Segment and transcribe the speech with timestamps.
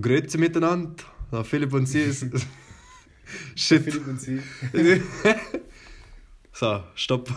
[0.00, 0.94] Grüezi miteinander.
[1.32, 2.26] Der Philipp und sie ist.
[3.54, 3.82] Shit.
[3.82, 4.40] Philipp und sie.
[6.52, 7.28] so, stopp.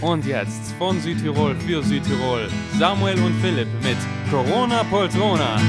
[0.00, 2.48] Und jetzt von Südtirol für Südtirol
[2.78, 3.96] Samuel und Philipp mit
[4.30, 5.60] Corona Poltrona.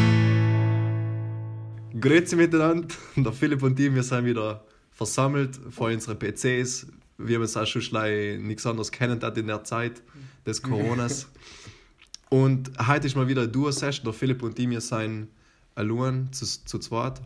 [1.99, 2.87] Grüezi miteinander.
[3.15, 6.87] Der Philipp und ich, wir sind wieder versammelt vor unseren PCs.
[7.17, 10.01] Wir haben uns auch schon nichts anderes kennen in der Zeit
[10.45, 11.29] des Coronas.
[12.29, 14.03] Und heute ist mal wieder eine Duo-Session.
[14.05, 15.29] Der Philipp und ich, wir sind
[15.75, 17.21] allein zu, zu zweit.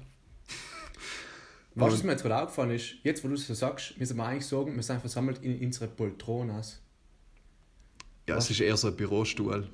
[1.75, 2.95] Weißt du, was mir jetzt gerade aufgefallen ist?
[3.03, 5.87] Jetzt, wo du es so sagst, müssen wir eigentlich sagen, wir sind versammelt in unsere
[5.87, 6.81] Poltronas.
[8.27, 9.67] Ja, es ist eher so ein Bürostuhl.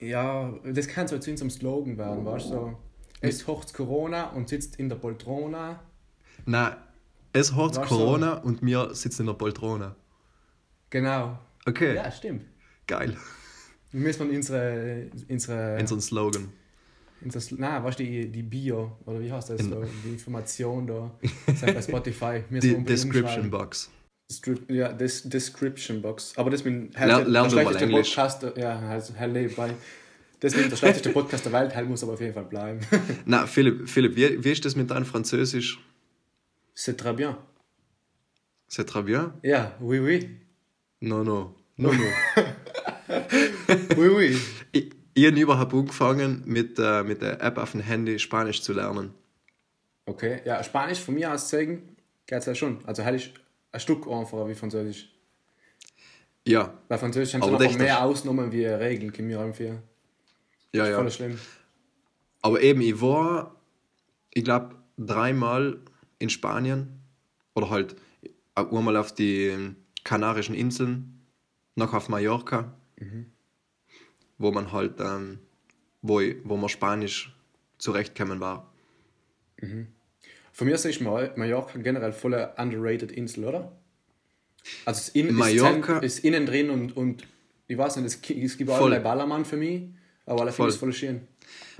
[0.00, 2.50] Ja, das kann so zu unserem Slogan werden, weißt du?
[2.50, 2.78] So,
[3.20, 5.82] es hocht Corona und sitzt in der Poltrona.
[6.44, 6.76] Nein,
[7.32, 9.94] es hocht Corona und wir sitzen in der Poltrona.
[10.90, 11.38] Genau.
[11.66, 11.94] Okay.
[11.94, 12.44] Ja, stimmt.
[12.86, 13.16] Geil.
[13.96, 16.48] Wir müssen unsere, unsere, Unseren Slogan.
[17.24, 19.62] unser, nein, weißt du, die, die Bio, oder wie heißt das?
[19.62, 21.18] so, die Information da,
[21.54, 22.42] sei bei Spotify.
[22.50, 23.48] wir Die Description.
[23.50, 23.90] Box.
[24.68, 26.34] Ja, des, Description Box.
[26.36, 28.08] Aber das mit Lern- lern mal schlechteste Englisch.
[28.14, 29.70] Podcast, der- ja, also Herr bei.
[30.42, 32.80] Deswegen der schlechteste Podcast der Welt, Hell muss aber auf jeden Fall bleiben.
[33.24, 35.80] Na, Philipp, Philipp wie, wie ist das mit deinem Französisch?
[36.76, 37.38] C'est très bien.
[38.68, 39.32] C'est très bien?
[39.42, 40.28] Ja, oui, oui.
[41.00, 41.54] No, no.
[41.78, 42.42] No, no.
[43.96, 44.40] Oui, oui.
[44.72, 48.74] ich ich habe überhaupt angefangen, mit, äh, mit der App auf dem Handy Spanisch zu
[48.74, 49.14] lernen.
[50.04, 51.96] Okay, ja, Spanisch von mir aus zeigen,
[52.26, 52.84] geht ja schon.
[52.84, 53.30] Also Hell ist
[53.72, 55.10] ein Stück einfacher wie Französisch.
[56.46, 59.72] Ja, Bei Französisch haben sie echt, mehr Ausnahmen wie Regeln, können wir irgendwie.
[60.74, 60.96] ja, ja.
[60.98, 61.38] Voll schlimm.
[62.42, 63.56] Aber eben, ich war,
[64.34, 65.78] ich glaube, dreimal
[66.18, 67.00] in Spanien
[67.54, 67.96] oder halt
[68.54, 71.26] einmal auf die Kanarischen Inseln,
[71.74, 72.74] noch auf Mallorca,
[74.38, 75.38] wo man halt, ähm,
[76.02, 77.34] wo, ich, wo man Spanisch
[77.78, 78.72] zurechtkommen war.
[80.52, 83.72] Von mir aus ist Mal- Mallorca generell voll eine underrated Insel, oder?
[84.84, 87.24] Also es in, Mallorca- ist, innen drin und, und
[87.68, 88.20] ich weiß nicht, es,
[88.56, 88.80] gibt Voll.
[88.80, 89.84] allerlei Ballermann für mich,
[90.24, 90.70] aber alle Voll.
[90.72, 91.20] voll schön.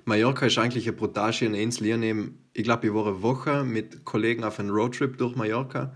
[0.05, 1.87] Mallorca ist eigentlich eine brutal schöne Insel.
[1.87, 5.95] Ich, nehm, ich glaube, ich war eine Woche mit Kollegen auf einem Roadtrip durch Mallorca.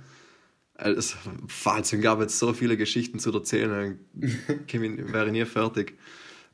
[0.83, 1.17] Es
[1.65, 5.99] Wahnsinn, gab jetzt so viele Geschichten zu erzählen, dann wäre ich nie fertig.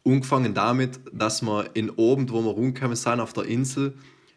[0.04, 3.94] Angefangen damit, dass wir in oben, wo wir rumgekommen sind, auf der Insel,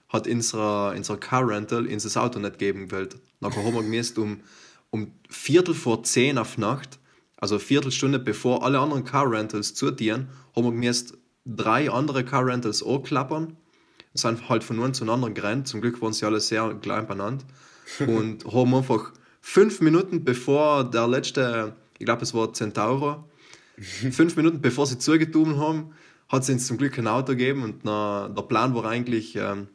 [0.10, 3.18] hat unser, unser Car Rental uns das Auto nicht geben wollt.
[3.40, 4.42] Nachher haben wir gemäßt um,
[4.90, 7.00] um Viertel vor zehn auf Nacht,
[7.38, 12.46] also eine Viertelstunde bevor alle anderen Car Rentals zutieren, haben wir gemäßt drei andere Car
[12.46, 13.56] Rentals anklappern,
[14.14, 15.68] sind halt von einem zu anderen gerannt.
[15.68, 17.46] Zum Glück waren sie alle sehr klein benannt
[18.00, 19.14] und haben einfach
[19.50, 23.24] fünf Minuten bevor der letzte, ich glaube es war Centauro,
[24.12, 25.92] fünf Minuten bevor sie zugetan haben,
[26.28, 29.68] hat es uns zum Glück ein Auto gegeben und na, der Plan war eigentlich, ähm,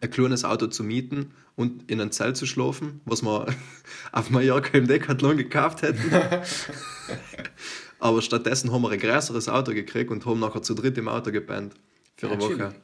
[0.00, 3.46] ein kleines Auto zu mieten und in ein Zelt zu schlafen, was wir
[4.12, 6.10] auf Mallorca im Decathlon gekauft hätten.
[7.98, 11.32] Aber stattdessen haben wir ein größeres Auto gekriegt und haben nachher zu dritt im Auto
[11.32, 11.74] gepennt.
[12.16, 12.56] Für eine Ja, Woche.
[12.56, 12.74] chillig.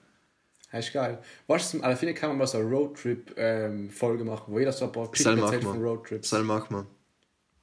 [0.72, 1.18] Das ist geil.
[1.46, 4.92] Weißt du, alle finde kann man mal so eine Roadtrip-Folge machen, wo jeder so ein
[4.92, 5.80] paar Geschichten erzählt von.
[5.80, 6.28] Roadtrips.
[6.28, 6.86] Soll machen wir.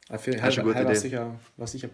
[0.09, 0.95] Das ist eine gute Idee.
[0.95, 1.89] sicher, war sicher.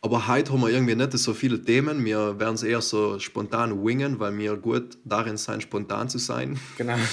[0.00, 2.04] Aber heute haben wir irgendwie nicht so viele Themen.
[2.04, 6.58] Wir werden es eher so spontan wingen, weil wir gut darin sind, spontan zu sein.
[6.76, 6.96] Genau.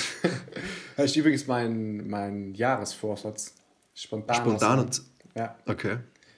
[0.98, 3.54] Das ist übrigens mein, mein Jahresvorsatz.
[3.94, 4.36] Spontan.
[4.38, 4.80] Spontan sein.
[4.80, 5.02] und.
[5.36, 5.56] Ja.
[5.66, 5.98] Okay.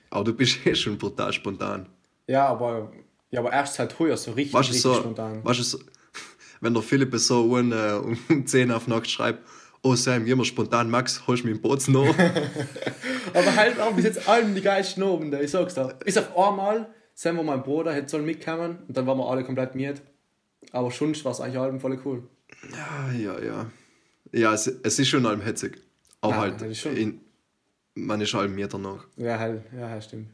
[0.09, 1.87] Aber du bist eh schon brutal spontan.
[2.25, 2.91] Ja, aber,
[3.29, 5.45] ja, aber erst seit heuer so richtig, Weißt richtig so, spontan.
[5.45, 5.79] weißt du, so,
[6.61, 9.47] wenn der Philipp so um, äh, um 10 auf Nacht schreibt,
[9.83, 12.07] oh Sam, immer spontan, Max, holst du mir einen Bozen noch?
[13.33, 15.93] Aber halt auch bis jetzt allen die geilsten oben, ich sag's dir.
[16.03, 19.43] Bis auf einmal, sind wir mein Bruder, hätte sollen mitkommen und dann waren wir alle
[19.43, 20.01] komplett miert.
[20.71, 22.23] Aber schon war es eigentlich allem voll cool.
[22.71, 23.71] ja, ja, ja.
[24.33, 25.81] Ja, es, es ist schon allem hetzig.
[26.21, 26.97] Aber Ja, halt, ist schon.
[26.97, 27.21] in,
[27.95, 29.05] man ist allem Meter noch.
[29.15, 30.27] Ja, halt, ja, stimmt.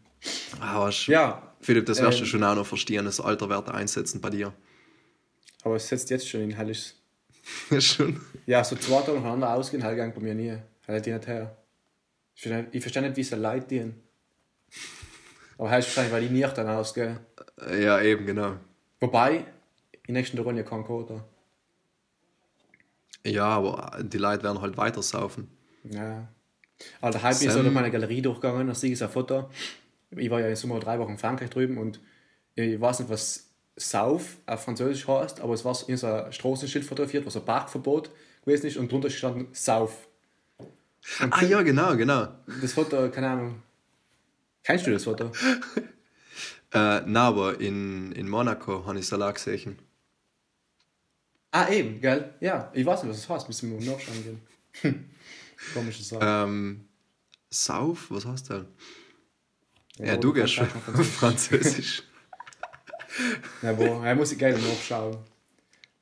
[0.60, 3.70] Ah, weißt, Ja, Philipp, das wirst du ähm, schon auch noch verstehen, das Alter wird
[3.70, 4.54] einsetzen bei dir.
[5.64, 6.94] Aber es setzt jetzt schon in Hellisch.
[7.80, 8.22] schon.
[8.46, 10.58] Ja, so zwei Tage nacheinander ausgehen, halt gang bei mir nie.
[10.88, 11.56] Halt die nicht her.
[12.36, 14.02] Ich verstehe, ich verstehe nicht, wie sie Leute dienen.
[15.58, 17.20] Aber heißt wahrscheinlich, weil die nicht dann ausgehen.
[17.80, 18.58] Ja, eben, genau.
[19.00, 19.46] Wobei,
[20.08, 21.24] in nächsten Runde ja kein Quota.
[23.26, 25.50] Ja, aber die Leute werden halt weiter saufen.
[25.84, 26.28] Ja.
[27.00, 29.12] Aber der Hype ist so Sam- durch meine Galerie durchgegangen, da sehe ich so ein
[29.12, 29.50] Foto.
[30.12, 32.00] Ich war ja im Sommer drei Wochen in Frankreich drüben und
[32.56, 36.86] ich weiß nicht, was Sauf auf Französisch heißt, aber es war in so ein Straßenschild
[36.86, 38.12] fotografiert, was ein Parkverbot
[38.46, 40.08] gewesen ist und drunter gestanden Sauf.
[41.32, 42.28] Ah ja, genau, genau.
[42.62, 43.64] Das Foto, keine Ahnung.
[44.64, 45.32] Kennst du das Foto?
[46.76, 49.78] Äh, nein, aber in, in Monaco habe ich es auch gesehen.
[51.52, 52.34] Ah, eben, gell?
[52.40, 53.48] Ja, ich weiß nicht, was das heißt.
[53.48, 54.42] Müssen wir mal nachschauen gehen.
[54.82, 55.06] Hm.
[55.76, 56.26] Komische Sache.
[56.26, 56.88] Ähm,
[57.52, 58.68] Sauf, was hast du denn?
[60.00, 60.68] Ja, aber du gehst schon
[61.20, 62.02] Französisch.
[63.62, 65.18] Ja, boah, ja, muss ich gerne nachschauen.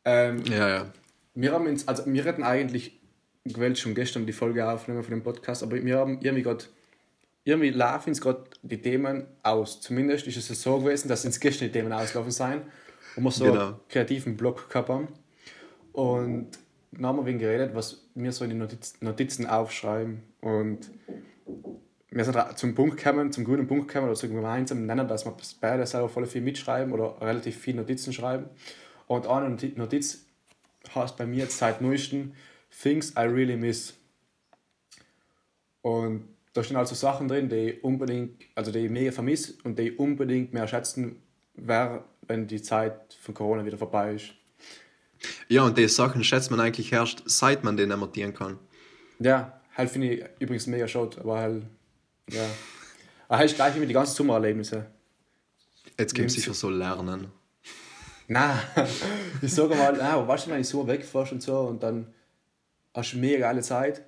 [0.05, 0.93] Ähm, ja, ja.
[1.35, 2.99] wir haben uns, also wir hätten eigentlich
[3.45, 6.65] gewählt schon gestern die Folge aufnehmen von dem Podcast, aber wir haben irgendwie gerade,
[7.43, 9.81] irgendwie laufen uns gerade die Themen aus.
[9.81, 12.61] Zumindest ist es so gewesen, dass uns gestern die Themen auslaufen sein
[13.15, 13.65] und wir so Genau.
[13.67, 15.07] einen kreativen Block gehabt haben.
[15.93, 16.51] Und
[16.91, 20.21] dann haben wir wegen geredet, was wir so in die Notiz, Notizen aufschreiben.
[20.41, 20.89] Und
[22.11, 25.35] wir sind zum Punkt gekommen, zum grünen Punkt gekommen oder zum gemeinsamen Nenner, dass wir
[25.61, 28.49] beide selber voll viel mitschreiben oder relativ viel Notizen schreiben.
[29.07, 30.25] Und eine Noti- Notiz
[30.93, 32.33] heißt bei mir jetzt seit neuestem
[32.81, 33.93] Things I really miss.
[35.81, 39.79] Und da stehen also Sachen drin, die ich unbedingt, also die ich mega vermisse und
[39.79, 41.21] die ich unbedingt mehr schätzen
[41.55, 44.33] werde, wenn die Zeit von Corona wieder vorbei ist.
[45.47, 48.59] Ja, und die Sachen schätzt man eigentlich erst, seit man den amortieren kann.
[49.19, 51.63] Ja, halt finde ich übrigens mega schade, aber halt,
[52.29, 52.45] ja.
[53.27, 54.87] Aber halt ist gleich wie mit die ganzen Sommererlebnisse.
[55.97, 57.27] Jetzt gibt es sicher so Lernen.
[58.27, 58.61] Na,
[59.41, 62.07] ich sage mal, na, weißt du, wenn ich so wegfährst und so und dann
[62.93, 64.03] hast du eine mega geile Zeit,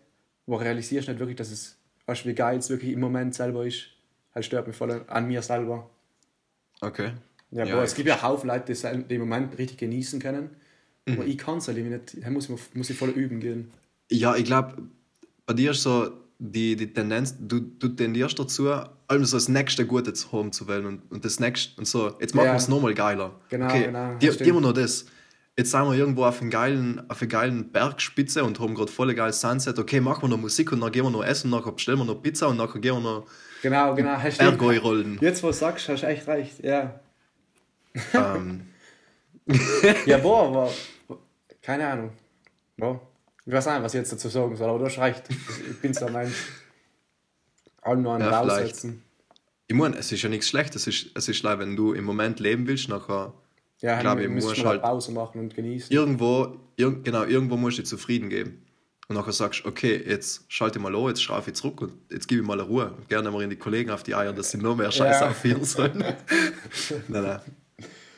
[0.45, 3.33] wo realisierst du nicht wirklich, dass es, weißt du, wie geil es wirklich im Moment
[3.35, 3.87] selber ist.
[4.33, 5.89] Halt stört mich voll an mir selber.
[6.81, 7.13] Okay.
[7.51, 10.49] Ja, Ja, boah, ich es gibt ja Haufen Leute, die im Moment richtig genießen können.
[11.07, 12.23] Aber ich kann es halt nicht.
[12.23, 13.71] Da muss ich, muss ich voll üben gehen.
[14.09, 14.81] Ja, ich glaube,
[15.45, 16.11] bei dir ist so
[16.45, 18.69] die, die Tendenz, du, du tendierst dazu,
[19.07, 22.17] allem so das nächste Gute zu haben zu wählen und, und das nächste und so,
[22.19, 22.51] jetzt machen Ja.
[22.53, 23.39] wir es nochmal geiler.
[23.49, 25.05] Genau, okay, genau, Die, die immer noch das.
[25.55, 29.13] Jetzt sind wir irgendwo auf einer geilen, auf einer geilen Bergspitze und haben gerade voll
[29.13, 29.79] geiles Sunset.
[29.79, 32.21] Okay, machen wir noch Musik und dann gehen wir noch essen, nachher bestellen wir noch
[32.21, 33.25] Pizza und nachher gehen wir noch
[33.61, 34.17] Genau, genau.
[34.37, 35.17] Bergoi rollen.
[35.21, 36.61] Jetzt, wo du sagst, hast du echt recht.
[36.61, 36.99] Ja,
[38.13, 38.61] ähm,
[40.05, 41.17] ja boah, aber
[41.61, 42.09] keine Ahnung.
[42.75, 42.99] Boah.
[43.45, 45.23] Ich weiß nicht, was ich jetzt dazu sagen soll, aber du hast recht.
[45.69, 46.35] Ich bin so ein Mensch.
[47.81, 49.03] Alle nur einen Ja, raussetzen.
[49.67, 50.87] ich meine, es ist ja nichts Schlechtes.
[50.87, 53.33] Es ist, es ist leid, wenn du im Moment leben willst, nachher
[53.81, 55.91] Ja, Glaub, ich muss du halt- Pause machen und genießen.
[55.93, 58.65] irgendwo, ir genau, irgendwo musst du dich zufrieden geben.
[59.09, 62.29] Und nachher sagst du, okay, jetzt schalte mal an, jetzt schraube ich zurück und jetzt
[62.29, 62.93] gebe ich mal eine Ruhe.
[62.97, 65.29] Und gerne mal in die Kollegen auf die Eier, dass sie noch mehr Scheiße Ja.
[65.31, 65.97] aufhören sollen.
[67.09, 67.39] nein, nein.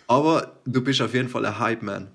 [0.06, 2.12] Aber du bist auf jeden Fall ein Hype-Man.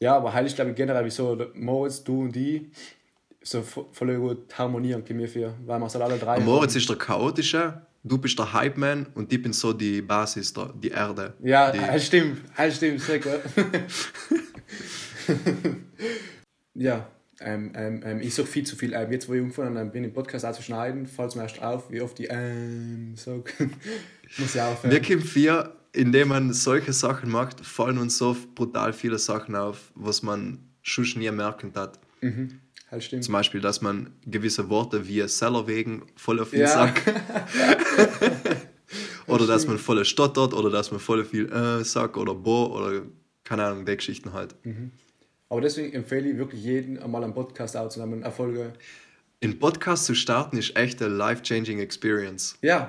[0.00, 2.62] Ja, aber ich glaube generell, wieso Moritz, du und ich
[3.42, 6.40] so vo- voll gut harmonieren können wir für, weil wir es halt alle drei.
[6.40, 10.72] Moritz ist der Chaotische, du bist der Hype-Man und ich bin so die Basis, der,
[10.74, 11.34] die Erde.
[11.42, 13.40] Ja, die, halt stimmt, halt stimmt, sehr gut.
[16.74, 17.06] ja,
[17.40, 18.92] ähm, ähm, ähm, ich suche viel zu viel.
[18.94, 21.62] Ähm, jetzt, wo ich umgefahren ähm, bin, im Podcast auch zu schneiden, fällt mir erst
[21.62, 23.44] auf, wie oft ich ähm sage.
[24.38, 24.92] Muss ich aufhören.
[24.92, 29.92] Wir kommen vier, indem man solche Sachen macht, fallen uns so brutal viele Sachen auf,
[29.94, 31.98] was man schon nie merken hat.
[32.90, 33.24] Halt stimmt.
[33.24, 36.68] Zum Beispiel, dass man gewisse Worte wie Seller wegen voll auf den Ja.
[36.68, 37.02] Sack.
[39.26, 43.02] oder dass man voll stottert oder dass man voll viel äh, sagt oder bo oder
[43.44, 44.54] keine Ahnung, die Geschichten halt.
[45.48, 48.72] Aber deswegen empfehle ich wirklich jeden, einmal einen Podcast aufzunehmen, eine Folge.
[49.40, 52.56] In Podcast zu starten ist echt eine life-changing Experience.
[52.62, 52.88] Ja,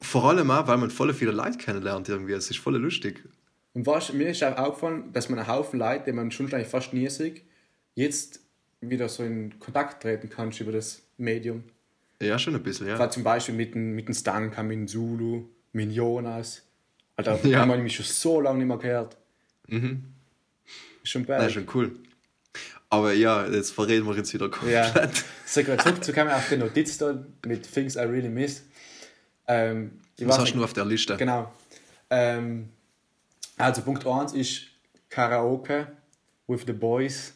[0.00, 2.32] Vor allem auch, weil man voll viele Leute kennenlernt irgendwie.
[2.32, 3.24] Es ist voll lustig.
[3.74, 6.68] und weißt, mir ist auch aufgefallen, dass man einen Haufen Leute, die man schon eigentlich
[6.68, 7.42] fast nie sieht,
[7.94, 8.40] jetzt
[8.80, 11.64] wieder so in Kontakt treten kann über das Medium.
[12.22, 12.98] Ja, schon ein bisschen, ja.
[12.98, 16.62] War zum Beispiel mit dem, mit dem Stanka, mit dem Zulu, mit dem Jonas.
[17.16, 17.60] Alter, Ja.
[17.60, 19.16] haben wir nämlich schon so lange nicht mehr gehört.
[19.68, 20.04] Mhm.
[21.02, 21.50] Ist schon Nein, geil.
[21.50, 21.92] schon cool.
[22.90, 24.94] Aber ja, jetzt verreden wir jetzt wieder komplett.
[24.94, 25.10] Ja.
[25.44, 28.62] Sag mal, zurückzukommen auf die Notiz da mit Things I Really Miss.
[29.48, 31.16] Ähm, ich Was hast nicht- du nur auf der Liste?
[31.16, 31.52] Genau.
[32.10, 32.68] Ähm,
[33.56, 34.62] also Punkt 1 ist
[35.08, 35.88] Karaoke
[36.46, 37.34] with the boys.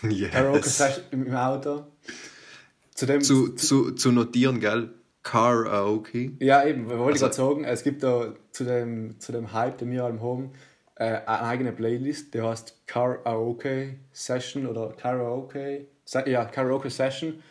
[0.32, 0.76] Karaoke Yes.
[0.78, 1.86] Session im Auto.
[2.94, 4.90] Zudem, Zu, zu, zu notieren, gell?
[5.22, 6.32] Karaoke.
[6.40, 9.78] ja, eben, wollte ich Also- gerade sagen, es gibt da zu dem, zu dem Hype,
[9.78, 10.52] den wir alle haben,
[10.96, 15.86] äh, eine eigene Playlist, die heißt Karaoke Session oder Karaoke,
[16.26, 17.42] ja, Karaoke Session.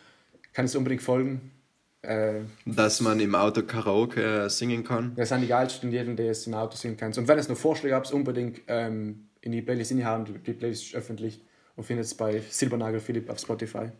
[0.52, 1.52] Kann es unbedingt folgen.
[2.02, 5.14] Äh, Dass man im Auto Karaoke äh, singen kann.
[5.16, 7.12] Das sind die geilsten, der es im Auto singen kann.
[7.12, 10.24] Und wenn es noch Vorschläge habt, unbedingt ähm, in die Playlist hinhauen.
[10.24, 11.40] Die, die Playlist ist öffentlich
[11.76, 13.90] und findet es bei Silbernagel Philipp auf Spotify.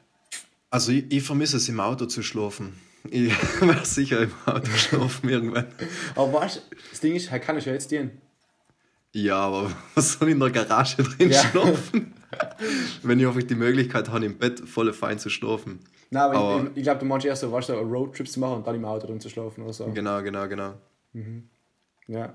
[0.70, 2.74] Also ich, ich vermisse es im Auto zu schlafen.
[3.10, 5.66] Ich werde sicher im Auto schlafen irgendwann.
[6.14, 8.20] Aber weißt du, das Ding ist, er kann ich ja jetzt dienen.
[9.12, 11.42] Ja, aber was soll ich in der Garage drin Ja.
[11.42, 12.12] schlafen?
[13.02, 15.80] Wenn ich einfach die Möglichkeit habe, im Bett voll fein zu schlafen.
[16.10, 18.56] Nein, aber, Aber- ich, ich glaube, du meinst erst so, weißt du, Roadtrips zu machen
[18.56, 19.86] und dann im Auto drin zu schlafen oder so.
[19.92, 20.74] Genau, genau, genau.
[22.06, 22.34] Ja,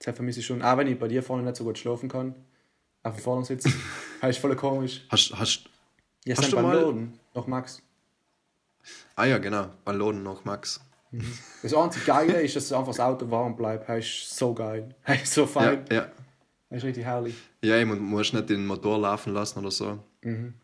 [0.00, 0.62] das vermisse ich schon.
[0.62, 2.34] Auch wenn ich bei dir vorne nicht so gut schlafen kann,
[3.02, 3.64] auf dem Vordersitz,
[4.22, 5.04] Heißt voll komisch.
[5.10, 5.64] Hast, hast,
[6.24, 7.18] Ja, Hast du beim mal- Laden.
[7.34, 7.82] Noch Max.
[9.16, 10.80] ah ja, genau, Ballonen noch, Max.
[11.62, 13.86] Das einzige Geile ist, dass einfach das Auto warm bleibt.
[13.88, 14.94] Heißt so geil.
[15.06, 15.84] Heißt so Ja, fein.
[15.90, 16.08] ja.
[16.70, 17.36] Heißt richtig herrlich.
[17.62, 19.98] Ja, ich mu- musst nicht den Motor laufen lassen oder so.
[20.22, 20.54] Mhm.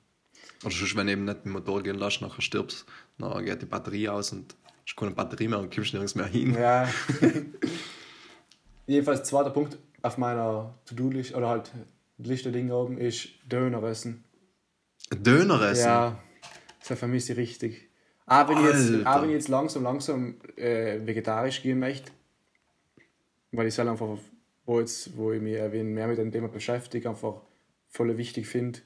[0.64, 2.84] Oder sonst, wenn du eben nicht den Motor gehen lässt, nachher stirbst,
[3.18, 4.54] dann geht die Batterie aus und
[4.86, 6.54] hast keine Batterie mehr und kommst nirgends mehr hin.
[6.54, 6.88] Ja.
[8.86, 11.70] Jedenfalls, zweiter Punkt auf meiner To-Do-Liste oder halt
[12.18, 14.24] Liste Ding oben ist Döner essen.
[15.10, 15.86] Döner essen?
[15.86, 16.18] Ja,
[16.86, 17.88] das vermisse ich richtig.
[18.26, 22.12] Auch wenn ich jetzt, auch wenn ich jetzt langsam, langsam äh, vegetarisch gehen möchte,
[23.52, 24.18] weil ich es halt einfach,
[24.66, 27.40] wo, jetzt, wo ich mich mehr mit dem Thema beschäftige, einfach
[27.88, 28.80] voll wichtig finde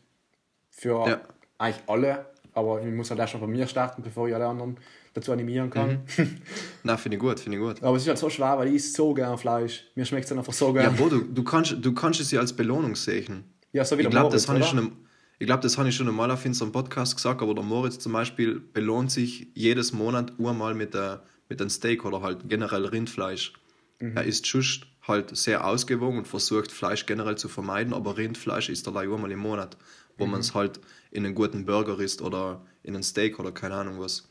[0.71, 1.23] für Ja.
[1.59, 2.27] Eigentlich alle.
[2.53, 4.77] Aber ich muss halt erst schon von mir starten, bevor ich alle anderen
[5.13, 6.05] dazu animieren kann.
[6.17, 6.37] Mhm.
[6.85, 7.83] Na, finde ich gut, finde ich gut.
[7.83, 9.85] Aber es ist halt so schwer, weil ich esse so gern Fleisch.
[9.97, 10.97] Mir schmeckt es dann einfach so Ja, gern.
[10.97, 13.45] Bro, du, du, kannst, du kannst es ja als Belohnung sehen.
[13.73, 14.93] Ja, so wie Ich der glaube, Moritz, das ich schon im-
[15.41, 18.13] ich glaube, das habe ich schon einmal auf unserem Podcast gesagt, aber der Moritz zum
[18.13, 23.53] Beispiel belohnt sich jedes Monat einmal mit, der, mit einem Steak oder halt generell Rindfleisch.
[24.01, 24.17] Mhm.
[24.17, 28.87] Er ist just halt sehr ausgewogen und versucht Fleisch generell zu vermeiden, aber Rindfleisch ist
[28.87, 29.77] er einmal im Monat,
[30.17, 30.23] Mhm.
[30.23, 30.81] wo man es halt
[31.11, 34.29] in einen guten Burger isst oder in einen Steak oder keine Ahnung was.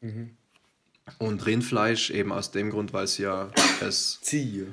[0.00, 0.30] Mhm.
[1.18, 4.66] Und Rindfleisch eben aus dem Grund, weil es ja es Zieh.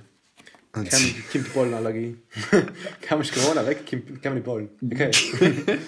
[0.71, 2.17] Kann, kommt die Pollenallergie.
[3.01, 4.69] kann mich Corona weg, kommt die Pollen.
[4.85, 5.11] Okay.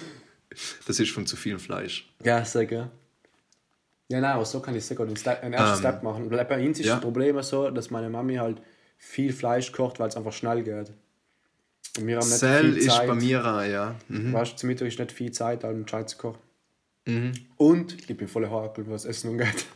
[0.86, 2.10] das ist von zu viel Fleisch.
[2.24, 2.90] ja, sehr gerne.
[4.10, 6.30] Ja, nein, aber so kann ich sehr gut einen, ersten Ähm, Step machen.
[6.30, 6.94] Weil bei uns ist ja.
[6.94, 8.62] das Problem so, dass meine Mami halt
[8.96, 10.92] viel Fleisch kocht, weil es einfach schnell geht.
[11.96, 13.08] Und wir haben nicht viel ist Zeit.
[13.08, 13.94] bei mir auch, ja.
[14.08, 14.32] Mhm.
[14.32, 16.38] Weißt du, zum Mittag ist nicht viel Zeit, um Scheiß zu kochen.
[17.56, 19.66] Und ich bin voller Hakel, was Essen angeht.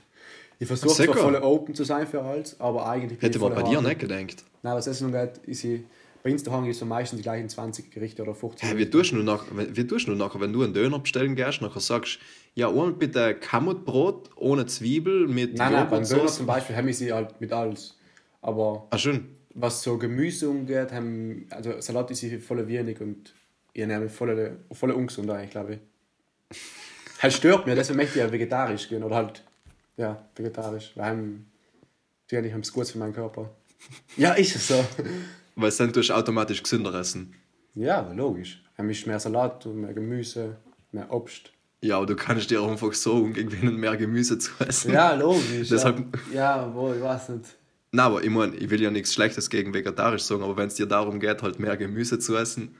[0.58, 3.56] Ich versuche zwar voll open zu sein für alles, aber eigentlich bin Hätte ich voller
[3.56, 4.44] bei dir nicht gedacht.
[4.62, 5.80] Nein, was Essen angeht, ist ich,
[6.22, 8.68] bei daheim gibt es meistens die gleichen 20 Gerichte oder 15.
[8.68, 11.62] Hey, wie tust du nach, wie tust du nachher, wenn du einen Döner bestellen gehst,
[11.62, 12.20] nachher sagst,
[12.54, 16.94] ja, einmal bitte Kamutbrot ohne Zwiebel mit nein, nein, beim Döner zum Beispiel haben wir
[16.94, 17.96] sie halt mit alles.
[18.40, 19.36] Aber Ah, schön.
[19.54, 23.32] Was so Gemüse umgeht, haben, also Salat ist sie voll wenig und
[23.72, 26.58] ich nehme voll, voll ungesund eigentlich, glaube ich.
[27.22, 29.44] Halt stört mir, deswegen möchte ich ja vegetarisch gehen oder halt,
[29.96, 30.90] ja, vegetarisch.
[30.96, 31.46] Weil haben,
[32.30, 33.48] die haben es gut für meinen Körper.
[34.16, 34.84] Ja, ist es so.
[35.54, 37.32] Weil dann tust du automatisch gesünder essen.
[37.74, 38.60] Ja, logisch.
[38.76, 40.56] Haben ist mehr Salat und mehr Gemüse,
[40.90, 41.52] mehr Obst.
[41.80, 44.92] Ja, aber du kannst dir auch einfach so umgewöhnen, mehr Gemüse zu essen.
[44.92, 45.68] Ja, logisch.
[45.70, 47.44] Deshalb- ja, ja wohl, ich weiß nicht.
[47.92, 50.74] Na, aber ich meine, ich will ja nichts Schlechtes gegen vegetarisch sagen, aber wenn es
[50.74, 52.74] dir darum geht, halt mehr Gemüse zu essen,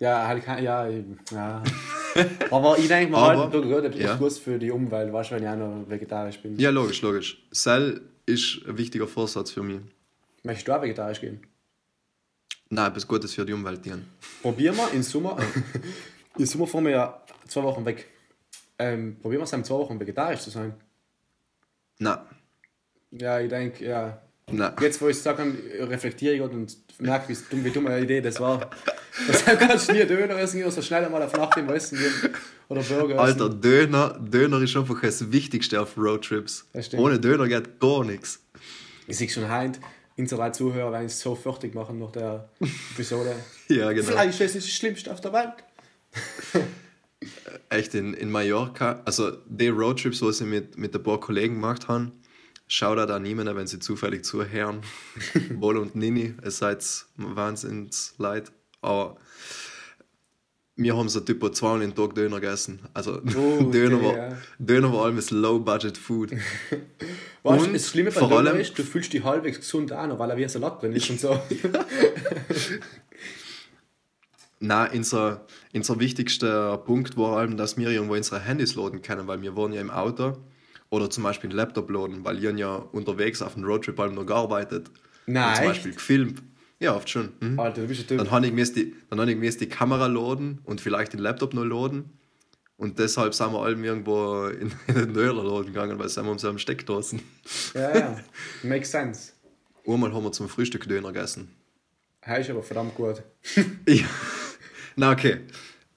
[0.00, 1.62] Ja, halt kein, ja, eben, ja.
[2.50, 4.06] Aber ich denke mal, halt, du gehört ja.
[4.06, 4.16] ja.
[4.16, 6.58] gut für die Umwelt, weißt du, wenn ich auch noch vegetarisch bin.
[6.58, 7.46] ja, logisch, logisch.
[7.52, 9.80] Cell ist ein wichtiger Vorsatz für mich.
[10.42, 11.46] Möchtest du auch vegetarisch gehen?
[12.70, 14.08] Nein, etwas Gutes für die Umwelt dienen.
[14.42, 15.36] Probier mal im Sommer.
[16.38, 18.08] Im Sommer fahren wir ja zwei Wochen weg.
[18.78, 20.74] Ähm, probieren wir es in zwei Wochen vegetarisch zu sein.
[21.98, 22.18] Nein,
[23.10, 24.22] Ja, ich denke, ja.
[24.50, 24.72] Nein.
[24.80, 25.42] Jetzt, wo ich es sage,
[25.80, 28.70] reflektiere ich und merke, wie dumm, wie dumme Idee das war.
[29.28, 32.34] Deshalb kannst du nie Döner essen gehen, so schnell einmal auf Nacht im Essen gehen.
[32.68, 33.18] Oder Burger essen.
[33.18, 36.66] Alter, Döner, Döner ist einfach das Wichtigste auf Roadtrips.
[36.96, 38.40] Ohne Döner geht gar nichts.
[39.06, 39.80] Ich sehe schon heint,
[40.16, 42.48] unsere Zuhörer werden es so fertig machen nach der
[42.92, 43.34] Episode.
[43.68, 44.10] Ja, genau.
[44.10, 45.52] Fleisch ist das Schlimmste auf der Welt.
[47.68, 51.86] Echt in, in Mallorca, also die Roadtrips, was ich mit, mit ein paar Kollegen gemacht
[51.86, 52.10] habe,
[52.70, 54.80] schaut da niemand, wenn sie zufällig zuhören.
[55.56, 56.84] Wohl und Nini, es seid
[57.16, 58.52] wahnsinns leid.
[58.80, 59.16] Aber
[60.76, 62.78] wir haben so typo zweimal den Tag Döner gegessen.
[62.94, 64.36] Also Oh, Döner, okay, war, ja.
[64.58, 66.30] Döner war allem Low-Budget-Food.
[67.42, 70.16] Weißt du, Und das Schlimme bei vor allem- ist, du fühlst dich halbwegs gesund an,
[70.18, 71.38] weil er wie ein Salat drin ist und so.
[74.60, 79.40] Na, unser, unser wichtigster Punkt war allem, dass wir irgendwo unsere Handys laden können, weil
[79.42, 80.36] wir wohnen ja im Auto.
[80.90, 84.26] Oder zum Beispiel einen Laptop laden, weil ihr ja unterwegs auf dem Roadtrip allem noch
[84.26, 84.90] gearbeitet.
[85.26, 85.64] Nein, Und zum?
[85.66, 86.42] Beispiel gefilmt.
[86.80, 87.28] Ja, oft schon.
[87.40, 87.60] Mhm.
[87.60, 88.18] Alter, du bist ein Typ.
[88.18, 91.20] Dann habe ich, mir die- dann hab ich mir die Kamera laden und vielleicht den
[91.20, 92.10] Laptop noch laden.
[92.76, 96.44] Und deshalb sind wir allem irgendwo in, in den Dönerladen gegangen, weil sind wir uns
[96.44, 97.20] am Steckdosen.
[97.74, 98.20] Ja, ja.
[98.62, 99.32] Makes sense.
[99.86, 101.54] Einmal haben wir zum Frühstück Döner gegessen.
[102.26, 103.22] Heißt aber verdammt gut.
[103.86, 104.06] Ja.
[104.96, 105.40] Na, okay.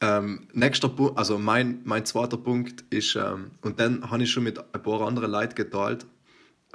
[0.03, 4.43] Ähm, nächster Punkt, also mein, mein zweiter Punkt ist, ähm, und dann habe ich schon
[4.43, 6.05] mit ein paar anderen Leuten geteilt,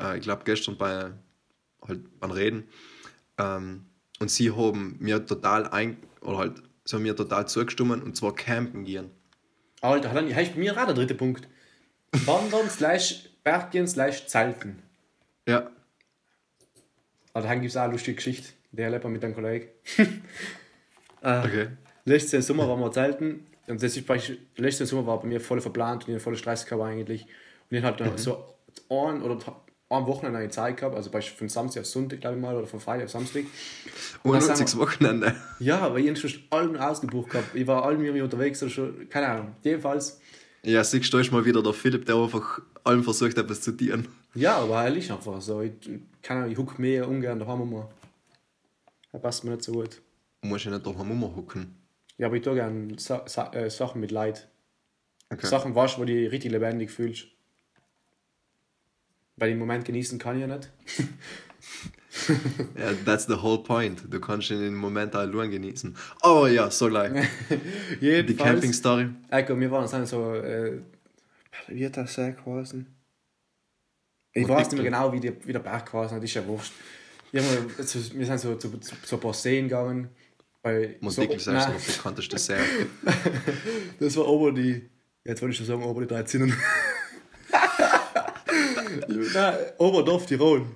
[0.00, 1.10] äh, ich glaube gestern bei,
[1.86, 2.68] halt beim Reden,
[3.36, 3.84] ähm,
[4.18, 8.34] und sie haben mir total ein, oder halt, sie haben mir total zugestimmt, und zwar
[8.34, 9.10] campen gehen.
[9.82, 11.46] Alter, dann heißt bei mir auch der dritte Punkt.
[12.24, 14.82] Wandern slash Berggehen slash Zelten.
[15.46, 15.70] Ja,
[17.34, 18.48] Also, da gibt es auch eine lustige Geschichte.
[18.72, 19.68] Der lebt mit einem Kollegen.
[21.20, 21.68] okay.
[22.08, 25.60] Letzten Sommer waren wir zelten und das ist praktisch, letzten Sommer war bei mir voll
[25.60, 27.26] verplant und ich hatte voll Stress gehabt eigentlich.
[27.70, 28.44] Und ich hatte halt so
[28.88, 29.38] ein oder
[29.90, 32.66] am Wochenende eine Zeit gehabt, also beispielsweise von Samstag auf Sonntag, glaube ich mal, oder
[32.66, 33.44] von Freitag auf Samstag.
[34.22, 35.34] Unnütziges Wochenende.
[35.60, 37.54] Ja, aber ich habe schon allem ausgebucht gehabt.
[37.54, 39.54] Ich war allem irgendwie unterwegs oder schon, keine Ahnung.
[39.62, 40.20] Jedenfalls,
[40.62, 44.08] Ja, siehst du, ist mal wieder der Philipp, der einfach allem versucht, etwas zu dienen.
[44.34, 45.60] ja, aber er ist einfach so.
[45.62, 45.72] Ich,
[46.22, 47.90] keine Ahnung, ich huck mehr ungern daheim immer.
[49.12, 50.00] Er passt mir nicht so gut.
[50.42, 51.74] Du musst ja nicht daheim rumhocken.
[52.18, 54.48] Ja, aber ich tue gerne Sa Sa äh, Sachen mit Leid.
[55.30, 55.46] Okay.
[55.46, 57.28] Sachen wasch, wo du dich richtig lebendig fühlst.
[59.36, 60.70] Weil im Moment genießen kann ich ja nicht.
[62.76, 64.02] Ja, that's the whole point.
[64.10, 65.96] Du kannst ihn im Moment auch allein genießen.
[66.22, 67.12] Oh ja, so gleich.
[68.00, 68.36] Die.
[68.36, 69.10] Camping-Story.
[69.30, 70.80] Ecco, wir waren dann so, äh,
[71.68, 72.86] wie hat das sehr geheißen?
[74.32, 76.46] Ich Und weiß nicht mehr genau, wie, die, wie der Berg geheißen hat, ist ja
[76.46, 76.72] wurscht.
[77.30, 80.08] Wir sind so zu, zu, zu ein paar Seen gegangen.
[80.62, 82.56] Bei, Montikl so, nein, eigentlich der bekannteste See.
[84.00, 84.88] das war ober die,
[85.24, 86.54] jetzt wollte ich schon sagen, ober die drei Zinnen.
[89.34, 90.66] nein, Oberdorf, Tirol.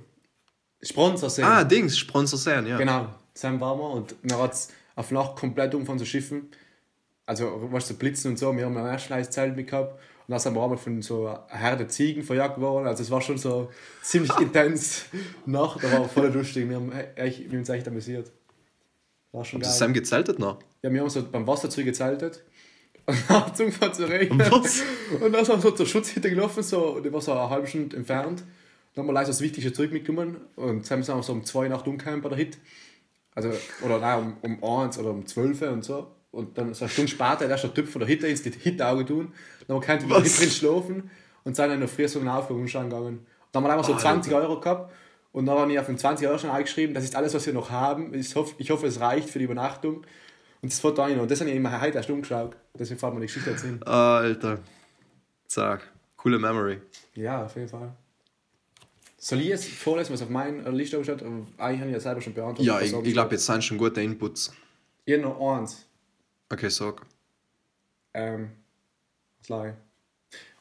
[0.82, 1.42] Spronzersee.
[1.42, 2.76] Ah, Dings, Sponsor See, ja.
[2.76, 6.50] Genau, Sam waren wir und dann hat es auf Nacht komplett um von so Schiffen.
[7.24, 8.54] Also, was so Blitzen und so.
[8.56, 11.86] Wir haben ein Erstschleißzelt mit gehabt und dann sind wir einmal von so einer Herde
[11.86, 12.86] Ziegen verjagt worden.
[12.86, 13.70] Also, es war schon so
[14.02, 15.06] ziemlich intens
[15.46, 16.68] Nacht, aber voll lustig.
[16.68, 18.32] Wir haben, echt, wir haben uns echt amüsiert.
[19.32, 19.70] War schon geil.
[19.70, 20.58] du Sam gezeitet noch?
[20.82, 22.42] Ja, wir haben so beim Wasser zugezeltet.
[23.06, 24.50] Und dann angefangen zu regnen.
[24.50, 24.82] Was?
[25.20, 27.96] Und dann sind wir so zur Schutzhütte gelaufen, so, die war so eine halbe Stunde
[27.96, 28.44] entfernt.
[28.94, 30.36] Dann haben wir leider das Wichtigste zurück mitgenommen.
[30.54, 32.58] Und dann sind wir so um zwei Nacht umgekommen bei der Hit.
[33.34, 33.50] Also,
[33.82, 36.08] oder nein, um, um eins oder um zwölf und so.
[36.30, 38.50] Und dann so eine Stunde später, der ist der Typ von der Hit ins die
[38.50, 39.32] Hit-Auge tun.
[39.66, 41.10] Dann haben wir keinen drin schlafen
[41.44, 43.18] und sind dann in der Früh so einen Aufführungsschein gegangen.
[43.18, 44.02] Und dann haben wir einfach so Alter.
[44.02, 44.92] 20 Euro gehabt.
[45.32, 47.54] Und dann habe ich auf den 20 Euro schon eingeschrieben, das ist alles, was wir
[47.54, 48.12] noch haben.
[48.14, 50.04] Ich hoffe, ich hoffe es reicht für die Übernachtung.
[50.60, 51.22] Und das Foto habe ich noch.
[51.22, 52.56] Und das habe ich immer heute erst umgeschaut.
[52.78, 53.82] Deswegen fällt mir die Geschichte erzählen.
[53.82, 54.58] Alter.
[55.46, 55.90] Zack.
[56.16, 56.80] Coole Memory.
[57.14, 57.92] Ja, auf jeden Fall.
[59.16, 61.22] Soll ich jetzt vorlesen, was auf meiner Liste steht?
[61.22, 62.66] Eigentlich habe ich ja selber schon beantwortet.
[62.66, 64.52] Ja, ich, ich glaube, jetzt sind schon gute Inputs.
[65.04, 65.86] Ich habe noch eins.
[66.50, 67.02] Okay, sag.
[68.14, 68.50] Ähm,
[69.40, 69.72] was lag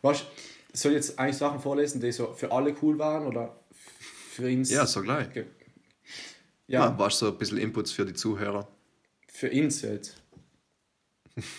[0.02, 0.26] Was
[0.74, 3.61] soll ich jetzt eigentlich Sachen vorlesen, die so für alle cool waren oder
[4.32, 4.64] für ihn?
[4.64, 5.28] Ja, so gleich.
[5.36, 5.44] Ja.
[6.68, 8.68] Ja, warst so ein bisschen Inputs für die Zuhörer.
[9.28, 10.18] für ihn jetzt.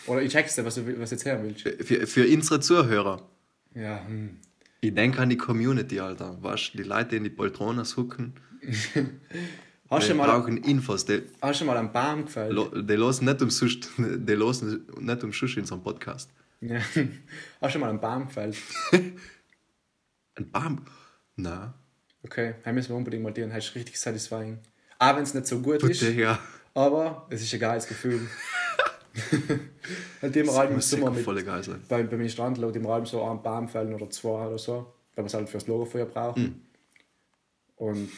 [0.07, 1.63] Oder ich check's dir, was du was jetzt hören willst.
[1.87, 3.29] Für, für unsere Zuhörer.
[3.75, 4.39] Ja, hm.
[4.81, 6.43] Ich denke an die Community, Alter.
[6.43, 8.35] Weißt du, die Leute, die in die Poltronas hucken,
[9.91, 11.05] Hast du mal, brauchen Infos.
[11.05, 12.53] Die, hast du mal einen Baum gefällt?
[12.53, 16.31] lo- die losen nicht umsonst, die losen nicht umsonst in so einem Podcast.
[16.61, 16.81] Ja.
[17.61, 18.57] Hast du mal einen Baum gefällt?
[20.37, 20.85] Ein Baum?
[21.37, 21.75] Na,
[22.25, 24.59] Okay, dann müssen wir unbedingt mal dir, das ist richtig satisfying.
[24.99, 26.39] Auch wenn es nicht so gut ist, bitte, ja.
[26.75, 28.21] aber es ist ein geiles Gefühl.
[30.23, 31.83] halt immer Das im Sommer sicher mit, voll geil sein.
[31.89, 34.93] bei, bei mir Strand laut im Raum so einen Baum fällen oder zwei oder so,
[35.15, 36.45] weil wir es halt fürs Logofeuer brauchen.
[36.45, 36.61] Hm.
[37.77, 38.11] Und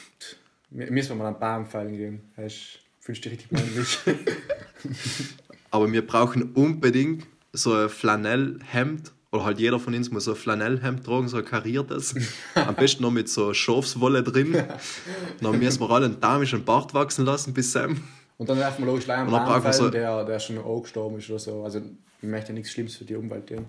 [0.70, 2.32] wir- müssen wir mal einen Baum fällen gehen.
[2.36, 3.98] Das ist- fühlst du dich richtig männlich.
[5.70, 9.12] Aber wir brauchen unbedingt so ein Flanellhemd.
[9.34, 12.14] Oder halt jeder von uns muss so ein Flanellhemd tragen, so ein kariertes.
[12.54, 14.52] Am besten noch mit so Schafswolle drin.
[15.40, 18.00] Dann müssen wir alle einen dämischen Bart wachsen lassen bis Sam.
[18.36, 21.38] Und dann werfen wir logisch wir fällen, so- der, der schon auch gestorben ist oder
[21.40, 21.64] so.
[21.64, 23.66] Also ich möchte ja nichts Schlimmes für die Umwelt tun.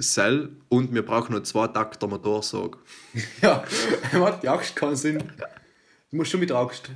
[0.00, 2.78] Cell und wir brauchen noch zwei Takter Motorsog.
[3.42, 3.64] Ja,
[4.12, 4.40] was?
[4.40, 5.18] Die Axt kann Sinn.
[6.10, 6.88] Du musst schon mit der Axt.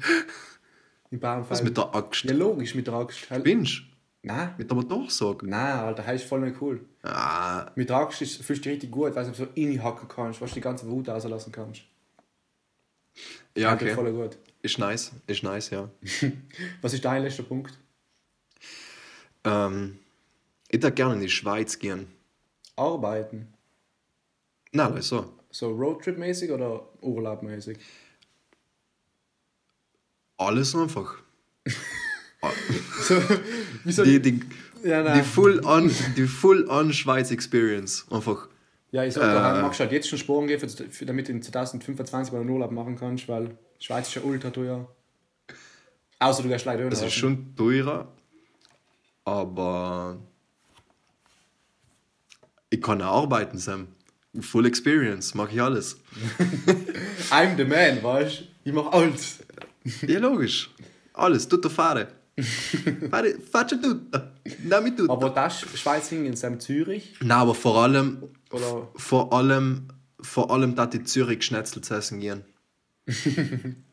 [1.10, 2.24] Im Baum Was mit der Axt?
[2.24, 3.28] Ja, logisch, mit der Axt.
[3.28, 3.42] Halt.
[3.44, 3.68] Binge?
[4.24, 5.42] Nein, Mit der Motorsog?
[5.42, 6.84] nein, Alter, das ist voll nicht cool.
[7.02, 10.40] Ah, Mit der Axt ist, fühlst du dich richtig gut, weil du so reinhacken kannst,
[10.40, 11.82] was du die ganze Wut rauslassen kannst.
[13.56, 13.94] ja, Das okay.
[13.94, 14.38] voll gut.
[14.62, 15.10] Ist nice.
[15.26, 15.90] Ist nice, ja.
[16.82, 17.76] Was ist dein letzter Punkt?
[19.42, 19.98] Ähm,
[20.68, 22.06] ich würde gerne in die Schweiz gehen.
[22.76, 23.52] Arbeiten.
[24.70, 25.36] Nein, also.
[25.50, 27.76] So Roadtrip-mäßig oder Urlaubmäßig?
[30.38, 31.16] Alles einfach.
[33.02, 33.20] So,
[33.84, 34.04] wieso?
[34.04, 34.40] Die, die,
[34.84, 35.22] ja, die.
[35.22, 38.06] Full-on die full on Schweiz Experience.
[38.10, 38.48] Einfach.
[38.92, 39.34] ja, ich sag, Äh.
[39.34, 42.70] daheim magst du halt jetzt schon Sporen für, damit du in 2025 mal einen Urlaub
[42.70, 44.88] machen kannst, weil Schweiz ist ja ultra teuer.
[46.20, 48.12] Außer du gehst leider Es ist schon teurer,
[49.24, 50.18] aber
[52.70, 53.88] ich kann auch arbeiten, Sam.
[54.40, 55.98] Full Experience, mache ich alles.
[57.30, 58.44] I'm the man, weißt du?
[58.64, 59.40] Ich mach alles.
[60.06, 60.70] Ja, logisch.
[61.14, 62.08] Alles, tutto fare.
[63.10, 64.00] fare tutto.
[64.68, 65.12] Dammi tutto.
[65.12, 69.88] Aber das Schweiz hing in seinem Zürich Nein, aber vor allem, oder vor allem,
[70.20, 72.44] vor allem, dass die Zürich Schnetzel zu essen gehen.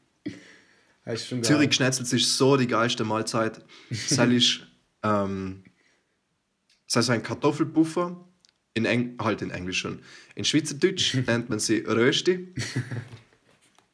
[1.41, 3.65] Zürich Schnetzels ist so die geilste Mahlzeit.
[3.89, 4.61] Das ist
[5.03, 5.63] Ähm,
[6.87, 8.25] das heißt ein Kartoffelpuffer,
[8.73, 9.99] in Eng halt in Englisch schon.
[10.35, 12.53] In Schweizerdeutsch nennt man sie Rösti.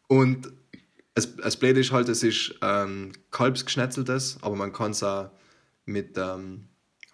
[0.08, 0.52] Und
[1.16, 5.32] es, es Blöde ist halt, es ist ähm, Kalbsgeschnetzeltes, aber man kann es auch
[5.86, 6.68] mit ähm,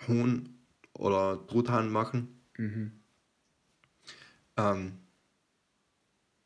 [0.07, 0.57] Huhn
[0.93, 2.39] oder Truthahn machen.
[4.57, 4.97] Ähm,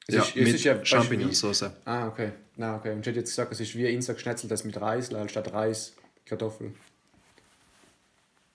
[0.07, 1.71] Es ja, ist- mit ja Champignonsauce.
[1.85, 2.31] Ah, okay.
[2.57, 2.91] Na, okay.
[2.93, 5.93] Und ich hätte jetzt gesagt, es ist wie Insa geschnetzelt, das mit Reis, anstatt Reis,
[6.25, 6.73] Kartoffel.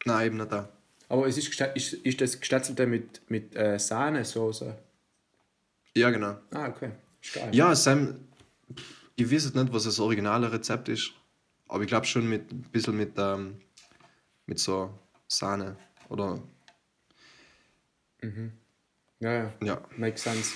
[0.06, 0.68] Nein, eben nicht da.
[1.08, 4.76] Aber es ist, ist, ist das geschnetzelte mit, mit äh, Sahnesoße.
[5.96, 6.38] Ja, genau.
[6.52, 6.92] Ah, okay.
[7.34, 7.48] Geil.
[7.52, 8.14] Ja, Sam,
[9.16, 11.12] ich weiß nicht, was das originale Rezept ist,
[11.68, 13.60] aber ich glaube schon mit ein bisschen mit, ähm,
[14.46, 14.90] mit so
[15.28, 15.76] Sahne
[16.08, 16.40] oder
[19.20, 19.52] Ja, ja.
[19.62, 19.82] ja.
[19.96, 20.52] Makes sense.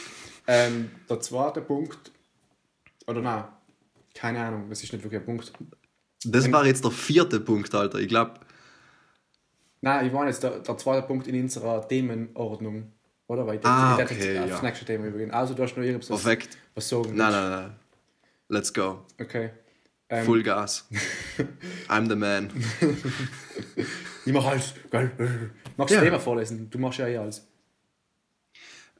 [0.47, 2.13] Ähm, der zweite Punkt,
[3.07, 3.45] oder nein,
[4.15, 5.53] keine Ahnung, das ist nicht wirklich ein Punkt.
[6.25, 7.99] Das war jetzt der vierte Punkt, Alter.
[7.99, 8.41] Ich glaube,
[9.85, 12.91] Nein, ich meine jetzt der, der zweite Punkt in unserer Themenordnung,
[13.27, 13.47] oder?
[13.47, 14.45] Weil ich Ah, ich okay, ja.
[14.47, 15.31] aufs nächste Thema übergehen.
[15.31, 16.57] Also du hast noch irgendwas perfekt.
[16.75, 17.73] was sagen Nein, nein, nein.
[18.49, 19.05] Let's go.
[19.21, 19.51] Okay.
[20.09, 20.87] Ähm, Full Gas.
[21.89, 22.51] I'm the man.
[24.27, 24.75] Ich mach alles.
[24.91, 25.11] Geil.
[25.77, 26.01] Magst du Ja.
[26.01, 26.69] das Thema vorlesen?
[26.71, 27.47] Du machst ja eh alles.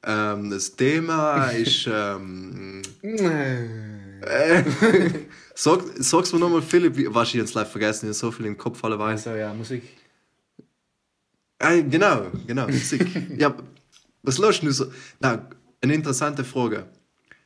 [0.03, 1.87] Ähm, das Thema ist.
[4.27, 4.63] Ähm,
[5.55, 8.83] sag, sag's mir nochmal, Philipp, was ich jetzt live vergessen, ich so viel im Kopf
[8.83, 9.31] allerweise.
[9.31, 9.83] Also ja, Musik.
[11.59, 12.67] Ah, genau, genau.
[12.67, 13.07] Musik.
[13.39, 13.55] ja,
[14.23, 14.87] was lässt du so?
[15.21, 15.47] Na,
[15.83, 16.87] eine interessante Frage.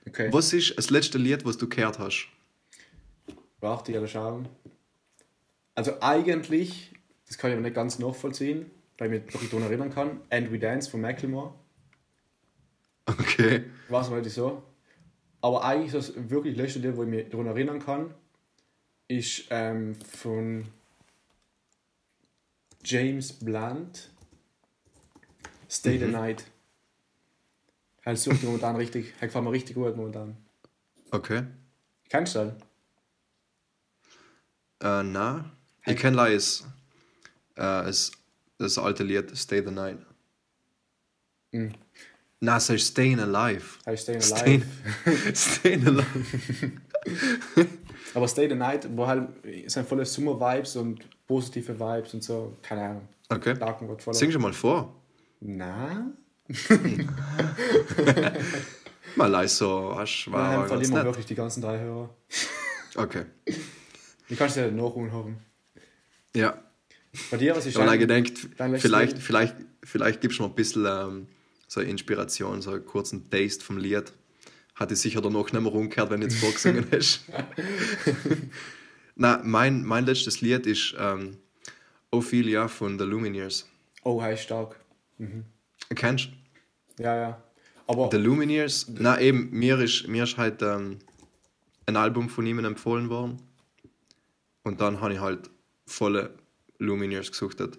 [0.08, 0.32] Okay.
[0.32, 2.28] Was ist das letzte Lied, was du gehört hast?
[3.60, 4.48] Warte, ich schauen.
[5.74, 6.92] Also eigentlich,
[7.26, 10.20] das kann ich aber nicht ganz nachvollziehen, weil ich mich noch daran erinnern kann.
[10.30, 11.52] And We Dance von Macklemore.
[13.06, 13.64] Okay.
[13.86, 14.62] Ich weiß nicht so.
[15.40, 18.14] Aber eigentlich das wirklich letzte Lied, wo ich mich daran erinnern kann,
[19.08, 20.66] ist ähm, von
[22.82, 24.10] James Blunt.
[25.70, 26.44] Stay the Night.
[28.08, 29.12] Halt sucht momentan richtig.
[29.20, 30.34] Halt gefällt mir richtig gut momentan.
[31.10, 31.42] Okay.
[32.08, 32.54] Kennst du das?
[34.80, 35.44] Äh, na,
[35.84, 36.66] ich kenne das,
[37.56, 38.12] äh, das,
[38.56, 39.98] das alte Lied Stay the Night.
[41.52, 41.74] Mhm.
[42.40, 43.78] Na, es heißt Staying Alive.
[43.84, 44.26] Heißt Stay Alive.
[45.34, 46.72] Staying, Staying Alive.
[48.14, 49.28] Aber Stay the Night, wo halt
[49.66, 52.56] sind volle Summer-Vibes und positive Vibes und so.
[52.62, 53.08] Keine Ahnung.
[53.28, 53.54] Okay.
[53.54, 54.14] Voller.
[54.14, 54.94] Sing schon mal vor.
[55.40, 56.10] Na?
[59.16, 62.14] Mal leise so, hast war ganz verlieren wir wirklich die ganzen drei Hörer.
[62.94, 63.24] Okay.
[64.28, 65.38] Wie kannst du ja nachholen haben?
[66.34, 66.62] Ja.
[67.30, 70.48] Bei dir, was ist Ich habe dein- gedacht, dein vielleicht, vielleicht, vielleicht gibst du mir
[70.50, 71.26] ein bisschen ähm,
[71.66, 74.12] so eine Inspiration, so einen kurzen Taste vom Lied.
[74.74, 77.22] Hatte ich sicher danach nicht mehr umgekehrt, wenn du jetzt vorgesungen hast.
[79.16, 81.38] Na, mein, mein letztes Lied ist ähm,
[82.10, 83.66] Ophelia von The Lumineers.
[84.04, 84.76] Oh, heißt stark.
[85.94, 86.28] Kennst du?
[86.98, 87.42] Ja, ja.
[87.86, 88.86] Aber The Lumineers?
[88.88, 90.98] Na eben, mir ist, mir ist halt ähm,
[91.86, 93.38] ein Album von ihnen empfohlen worden.
[94.62, 95.50] Und dann habe ich halt
[95.86, 96.34] volle
[96.78, 97.78] Lumineers gesuchtet.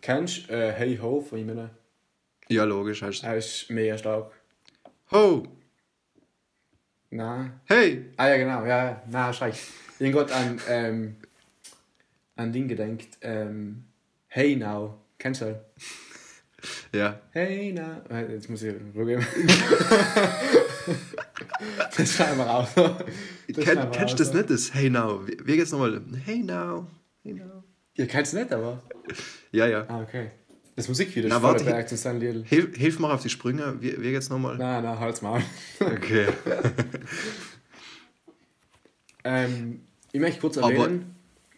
[0.00, 1.70] kennst du äh, Hey Ho von ihm?
[2.48, 3.02] Ja, logisch.
[3.02, 4.32] Heißt Er ist mega stark.
[5.10, 5.46] Ho!
[7.10, 7.60] Nein.
[7.64, 8.12] Hey!
[8.16, 8.64] Ah ja, genau.
[8.64, 9.60] Ja, hast recht.
[9.98, 11.16] Ich habe gerade an, ähm,
[12.36, 13.18] an Ding gedenkt.
[13.22, 13.84] Ähm,
[14.28, 14.98] hey Now.
[15.18, 15.60] Kennst du?
[16.92, 17.20] Ja.
[17.30, 18.02] Hey Now.
[18.10, 19.26] Äh, Jetzt muss ich Ruhe geben.
[21.96, 22.12] das
[22.46, 22.68] raus.
[22.74, 22.96] Das
[23.46, 25.26] Kenn, schneiden wir kennst du das nicht, das Hey Now?
[25.26, 26.00] Wie, geht's nochmal?
[26.24, 26.86] Hey Now.
[27.22, 27.62] Hey Now.
[27.94, 28.82] Ihr kennt es nicht, aber.
[29.52, 29.84] Ja, ja.
[29.88, 30.30] Ah, okay.
[30.76, 32.44] Das Musikvideo Na, ist warte, bergt, das ist.
[32.46, 33.76] Hilf, hilf mir auf die Sprünge.
[33.80, 34.56] Wie, wie geht's nochmal?
[34.56, 35.42] Nein, nein, halt's mal.
[35.80, 36.26] Okay.
[39.24, 39.80] ähm,
[40.12, 41.16] ich möchte kurz Aber- erwähnen,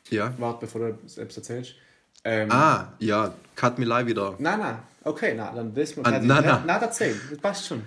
[0.09, 0.35] Ja.
[0.39, 1.75] warte, bevor du selbst erzählst.
[2.25, 3.35] Ähm, Ah, ja.
[3.57, 4.37] Cut me live wieder.
[4.39, 6.63] Nein, nein, okay, nein, dann das Ah, nein, nein.
[6.67, 7.83] Nein, erzähl, das passt schon.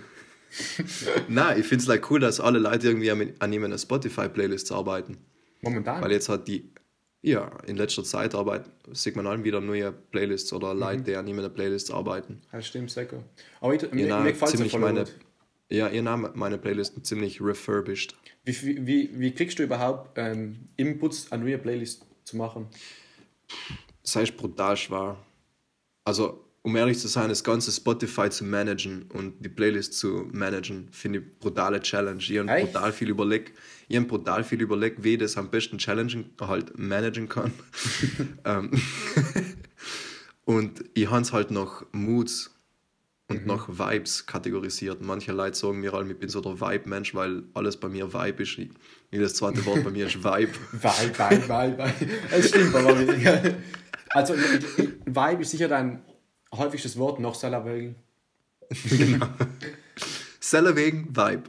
[1.28, 5.18] Na, ich find's like cool, dass alle Leute irgendwie an, an ihm eine Spotify-Playlist arbeiten.
[5.62, 6.02] Momentan.
[6.02, 6.72] Weil jetzt hat die,
[7.24, 11.28] ja, in letzter Zeit arbeiten, sieht man allen wieder neue Playlists oder Leute, die an
[11.28, 12.42] ihm eine Playlist arbeiten.
[12.52, 13.24] Ja, stimmt, sicher.
[13.62, 15.16] Aber ich, mir, Ihr mir Name gefällt es voll meine, gut.
[15.70, 18.16] ja, ihr Name, meine Playlisten ziemlich refurbished.
[18.44, 22.68] Wie, wie, wie, kriegst du überhaupt ähm, Inputs, eine neue Playlist zu machen?
[24.04, 25.18] Das heißt brutal schwer.
[26.06, 30.90] Also, um ehrlich zu sein, das ganze Spotify zu managen und die Playlist zu managen,
[30.92, 32.22] finde ich brutale Challenge.
[32.22, 35.78] Ich habe brutal viel überlegt, ich habe brutal viel überlegt, wie ich das am besten
[35.78, 37.54] challengen, halt managen kann.
[38.46, 38.72] Ähm,
[40.46, 42.54] und ich habe halt noch Moods
[43.28, 45.02] und nach Vibes kategorisiert.
[45.02, 48.44] Manche Leute sagen mir allem, ich bin so der Vibe-Mensch, weil alles bei mir Vibe
[48.44, 48.58] ist.
[48.58, 48.70] Ich,
[49.12, 50.52] das zweite Wort bei mir ist Vibe.
[50.72, 52.12] Vibe, Vibe, Vibe, Vibe.
[52.32, 53.42] Es stimmt aber weniger.
[54.14, 56.04] Also, Vibe ist sicher dein
[56.54, 57.96] häufigstes Wort nach Seller wegen.
[60.40, 61.44] Selle wegen Vibe.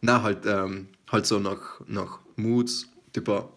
[0.00, 3.52] Na, halt, ähm, halt so nach, nach Moods, typer.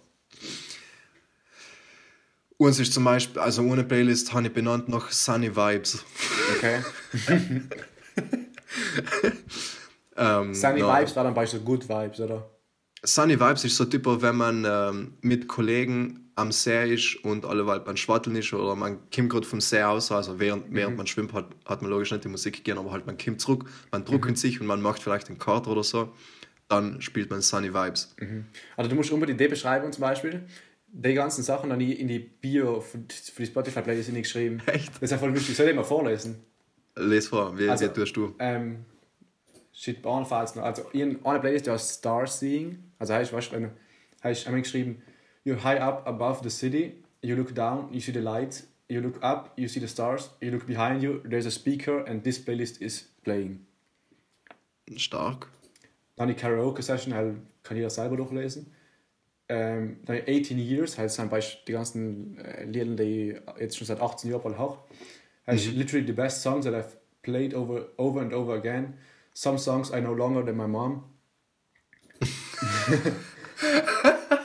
[2.57, 6.03] Uns ist zum Beispiel, also ohne Playlist habe ich benannt nach Sunny Vibes.
[6.57, 6.83] Okay.
[10.19, 12.49] Ähm, Sunny na, Vibes war dann bei so Good Vibes, oder?
[13.03, 17.65] Sunny Vibes ist so typer, wenn man ähm, mit Kollegen am See ist und alle
[17.67, 21.05] Wald beim Schwatteln ist oder man kommt gerade vom See aus, also während, während man
[21.07, 24.05] schwimmt, hat, hat man logisch nicht die Musik gehen, aber halt man kommt zurück, man
[24.05, 26.11] druckt sich und man macht vielleicht einen Kater oder so,
[26.67, 28.15] dann spielt man Sunny Vibes.
[28.77, 30.43] Also du musst unbedingt die beschreiben zum Beispiel.
[30.91, 34.59] Die ganzen Sachen dann in die Bio für die Spotify-Playlist nicht geschrieben.
[34.65, 34.93] Echt?
[34.95, 35.55] Das ist ja voll lustig.
[35.55, 36.39] Soll ich mal vorlesen?
[36.95, 38.33] Les vor, wie, Also- wie tust du?
[38.39, 38.85] Ähm,
[39.71, 40.63] shit, Bahnfalls noch.
[40.63, 42.83] Also in einer Playlist, die heißt Star Seeing.
[42.97, 43.71] Also heißt, weißt du,
[44.23, 45.01] heißt einmal geschrieben,
[45.49, 49.17] you're high up above the city, you look down, you see the lights, you look
[49.23, 52.81] up, you see the stars, you look behind you, there's a speaker and this playlist
[52.81, 53.65] is playing.
[54.95, 55.47] Stark.
[56.15, 58.71] Dann die Karaoke-Session, halt, kann jeder selber durchlesen.
[59.47, 63.99] Ähm, dann 18 Years, halt sind beispielsweise die ganzen äh, Lieder, die jetzt schon seit
[63.99, 64.57] 18 Jahren bald.
[64.57, 64.77] Halt,
[65.47, 65.77] mhm.
[65.77, 68.93] literally the best songs that I've played over, over and over again.
[69.33, 71.05] Some songs I know longer than my mom.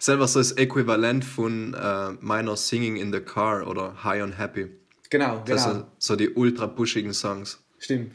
[0.00, 4.68] Selber so das Äquivalent von äh, meiner Singing in the Car oder High on Happy.
[5.10, 5.74] Genau, Das genau.
[5.74, 7.62] sind so die ultra pushigen Songs.
[7.78, 8.14] Stimmt.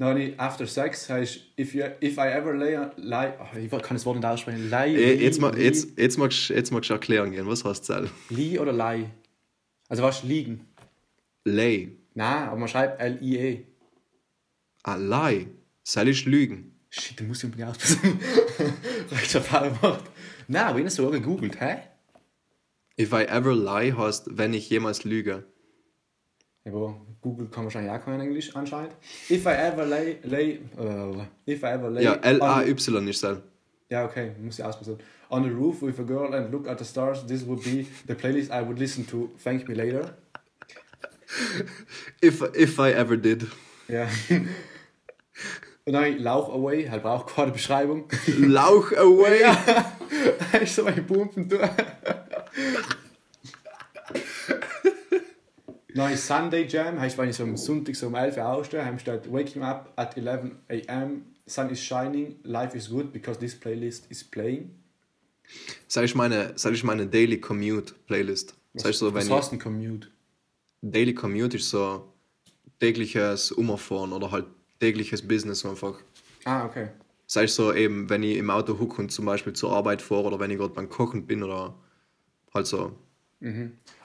[0.00, 4.06] Die After Sex heißt, if, you, if I ever lay, lie, oh, ich kann das
[4.06, 4.70] Wort nicht aussprechen.
[4.70, 7.90] Lie, Eh, lie, Jetzt, lie, jetzt, jetzt, magst, jetzt magst du erklären gehen, was heißt
[7.90, 8.08] das?
[8.30, 9.10] lie oder lie?
[9.88, 10.68] Also was liegen?
[11.44, 11.96] Lay.
[12.14, 13.64] Nein, aber man schreibt L-I-E.
[14.84, 15.48] Ah, lie.
[15.82, 16.78] Soll ich lügen?
[16.90, 18.20] Shit, den muss ich unbedingt auspassen.
[19.10, 20.04] Reicht schon Fall gemacht.
[20.50, 21.76] Nein, aber ich habe sogar gegoogelt, hä?
[22.98, 25.44] If I ever lie heißt, wenn ich jemals lüge.
[26.64, 28.94] Aber Google kann wahrscheinlich auch kein Englisch anscheinend.
[29.30, 33.38] If I ever lay, lay, uh, if I ever lay Ja, L-A-Y ist das.
[33.90, 34.98] Ja, okay, muss ich auspassen.
[35.28, 38.14] On the roof with a girl and look at the stars, this would be the
[38.14, 39.30] playlist I would listen to.
[39.42, 40.16] Thank me later.
[42.22, 43.46] If, if I ever did.
[43.86, 44.08] Ja.
[45.84, 48.08] Und dann Lauch Away, halt braucht keine Beschreibung.
[48.38, 49.40] Lauch away.
[50.60, 51.68] ist so ein Pumpen durch.
[55.94, 58.98] Nein, Sunday Jam heißt, wenn ich so am Sonntag so um 11 Uhr aufstehe, haben
[58.98, 61.24] steht Waking up at 11 a.m.
[61.46, 64.70] Sun is shining, life is good because this playlist is playing.
[65.86, 68.54] Sag ich meine, sag ich meine Daily Commute Playlist.
[68.74, 70.08] Sag ich so, wenn Was ich, heißt ein Commute?
[70.82, 72.12] Daily Commute ist so
[72.78, 74.46] tägliches Umfahren oder halt
[74.78, 76.00] tägliches Business einfach.
[76.44, 76.88] Ah, okay.
[77.30, 80.24] Sei es so eben, wenn ich im Auto huck und zum Beispiel zur Arbeit fahre
[80.24, 81.74] oder wenn ich gerade beim Kochen bin oder
[82.54, 82.96] halt so.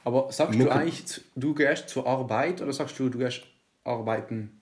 [0.04, 0.70] Aber sagst Mucke.
[0.70, 3.44] du eigentlich, du gehst zur Arbeit oder sagst du, du gehst
[3.86, 4.62] arbeiten?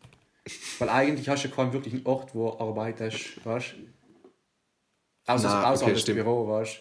[0.77, 5.31] Weil eigentlich hast du keinen wirklichen Ort, wo du arbeitest, weißt du?
[5.31, 6.19] Außer, Na, außer okay, das stimmt.
[6.19, 6.79] Büro, weißt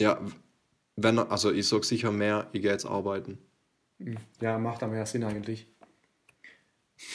[0.00, 0.18] Ja,
[0.96, 3.38] wenn, also ich sag sicher mehr, ich gehe jetzt arbeiten.
[3.98, 4.14] du?
[4.40, 5.66] Ja, macht da mehr Sinn eigentlich.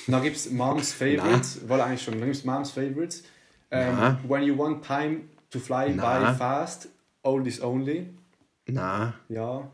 [0.05, 3.23] Dann gibt es Moms Favorites, weil eigentlich schon, dann gibt es Moms Favorites.
[3.71, 6.19] Ähm, when you want time to fly Na.
[6.19, 6.89] by fast,
[7.23, 8.07] oldies only.
[8.67, 9.69] Na, Ja.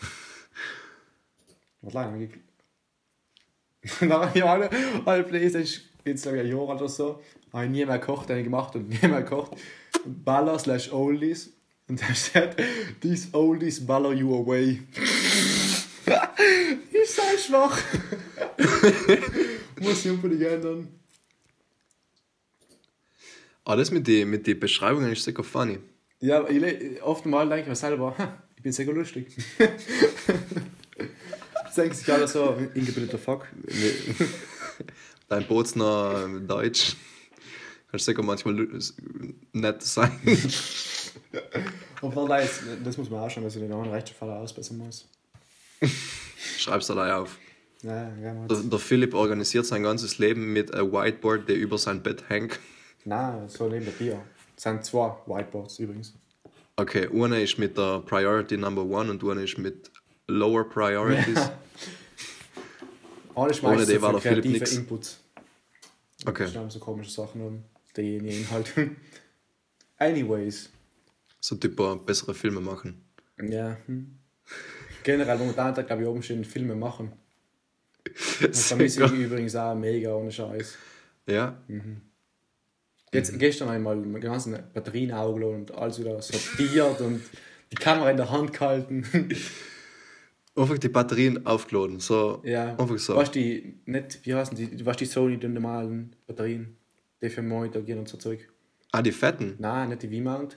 [1.82, 2.24] Was lange habe
[4.34, 4.70] ich alle,
[5.04, 8.38] alle Playstation, jetzt glaube ich ein Jahr oder so, habe ich nie mehr gekocht, habe
[8.40, 9.52] ich gemacht und nie mehr gekocht.
[10.04, 11.52] Baller slash Oldies.
[11.88, 12.56] Und da steht,
[13.00, 14.82] these Oldies baller you away.
[16.92, 17.78] ich sei schwach.
[19.80, 20.88] Muss ich unbedingt ändern.
[23.66, 25.78] Aber das mit den mit die Beschreibungen ist sicher funny.
[26.20, 29.26] Ja, aber ich, le- oft mal denke ich mir selber, "Ha, ich bin sehr lustig.
[31.64, 33.46] Das denken sich alle so, ingebildeter Fuck.
[35.28, 36.96] Dein Bootsner Deutsch.
[37.90, 38.66] Kannst sicher manchmal
[39.52, 40.10] nett sein.
[42.00, 45.06] Und dann weiß, das muss man auch schon, dass ich den anderen Rechtsfall ausbessern muss.
[46.58, 47.36] Schreib's da auf.
[47.82, 48.10] Ja,
[48.48, 52.58] Der, der Philipp organisiert sein ganzes Leben mit einem Whiteboard, der über sein Bett hängt.
[53.06, 54.20] Nein, so neben Bier.
[54.56, 56.12] Es sind zwei Whiteboards übrigens.
[56.74, 59.90] Okay, eine ist mit der Priority Number One und eine ist mit
[60.26, 61.36] Lower Priorities.
[63.36, 64.72] Alles Ohne meistens die war der Philipp.
[64.72, 65.20] Inputs.
[66.24, 67.62] Okay, Schreiben so komische Sachen um,
[67.96, 68.90] die nie Inhalte.
[69.98, 70.70] Anyways.
[71.40, 73.04] so typer bessere Filme machen.
[73.40, 73.76] Ja.
[73.86, 74.18] Hm.
[75.04, 77.12] Generell momentan, glaube ich, oben stehen Filme machen.
[78.40, 80.76] Das vermisse ich übrigens auch mega ohne Scheiß.
[81.28, 81.62] Ja,
[83.12, 87.22] Jetzt gestern einmal die ganzen Batterien aufgeladen und alles wieder sortiert und
[87.72, 89.04] die Kamera in der Hand gehalten.
[90.56, 92.00] einfach die Batterien aufgeladen.
[92.00, 92.76] So, ja.
[92.76, 93.16] einfach so.
[93.16, 96.76] Weißt die, nicht, wie heißen die, weißt die Sony, die normalen Batterien,
[97.22, 98.48] die für Monitor gehen und so Zeug.
[98.92, 99.56] Ah, die fetten?
[99.58, 100.56] Nein, nicht die V-Mount.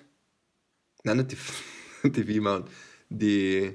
[1.04, 1.32] Nein, nicht
[2.04, 2.68] die, die V-Mount.
[3.10, 3.74] Die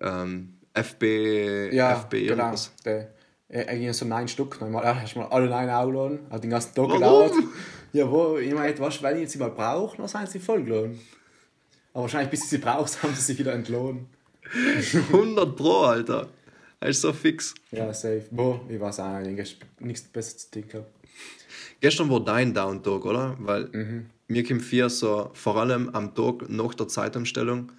[0.00, 2.44] ähm, FB, Ja, FB genau.
[2.44, 2.72] irgendwas.
[2.84, 3.14] Der,
[3.48, 4.60] äh, eigentlich so neun Stück.
[4.60, 7.32] Einmal, ja, hast du mal alle neun aufgeladen, hat den ganzen Tag gedauert.
[7.92, 10.98] Ja, wo, ich meine, weißt wenn ich sie mal brauche, dann sind sie vollgeladen.
[11.92, 14.06] Aber wahrscheinlich, bis ich sie brauchst, haben sie sich wieder entlohnt.
[15.12, 16.28] 100 Pro, Alter.
[16.80, 17.54] Das ist so fix.
[17.72, 18.24] Ja, safe.
[18.30, 20.90] Boah, ich weiß auch nicht, nichts Besseres zu tun gehabt.
[21.80, 23.36] Gestern war dein Down-Tag, oder?
[23.40, 24.06] Weil Mhm.
[24.28, 27.72] mir kommt vier so, vor allem am Tag nach der Zeitumstellung,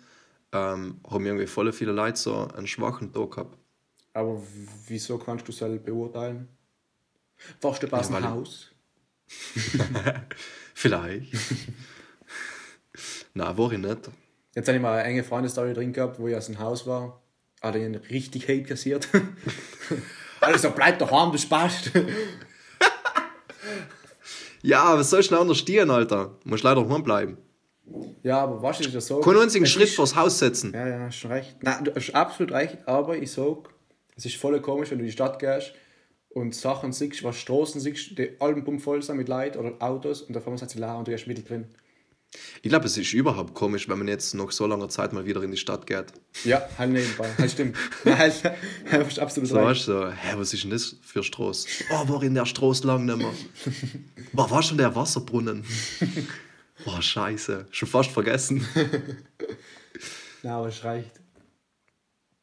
[0.51, 3.57] ähm, haben irgendwie voll viele Leute so einen schwachen Tag gehabt.
[4.13, 4.41] Aber
[4.87, 6.47] wieso kannst du selber beurteilen?
[7.61, 8.71] Warst du dem ich- Haus?
[10.73, 11.33] Vielleicht.
[13.33, 14.09] Nein, war ich nicht.
[14.55, 17.21] Jetzt habe ich mal eine enge Freundesstory drin gehabt, wo ich aus dem Haus war.
[17.61, 19.07] Hat ihn richtig Hate kassiert.
[20.41, 21.91] also bleib daheim, du Spast.
[24.61, 26.37] Ja, was soll ich denn anders stehen, Alter?
[26.43, 27.37] Muss leider daheim bleiben.
[28.23, 29.21] ja, aber was ist das so?
[29.21, 30.73] Keinen einzigen Es Schritt ist- vors Haus setzen.
[30.73, 31.57] Ja, ja, hast schon recht.
[31.63, 33.69] Nein, du hast absolut recht, aber ich sag,
[34.17, 35.73] es ist voll komisch, wenn du in die Stadt gehst
[36.39, 40.35] und Sachen siehst, was Straßen siehst, die alle voll sind mit Leuten oder Autos und
[40.35, 41.67] auf einmal sind sie leer und du gehst mittel drin.
[42.61, 45.41] Ich glaube, es ist überhaupt komisch, wenn man jetzt nach so langer Zeit mal wieder
[45.41, 46.05] in die Stadt geht.
[46.43, 47.27] Ja, halt nebenbei.
[47.35, 47.75] Halt stimmt.
[48.03, 48.31] Nein,
[48.91, 49.67] halt, absolut So, recht.
[49.67, 51.67] weißt so, hä, was ist denn das für Straße?
[51.91, 53.33] Oh, war in der Straße lang nicht mehr.
[54.33, 55.65] War, war schon der Wasserbrunnen?
[56.85, 57.67] Oh, scheiße.
[57.71, 58.65] Schon fast vergessen.
[60.43, 61.11] Nein, aber es reicht.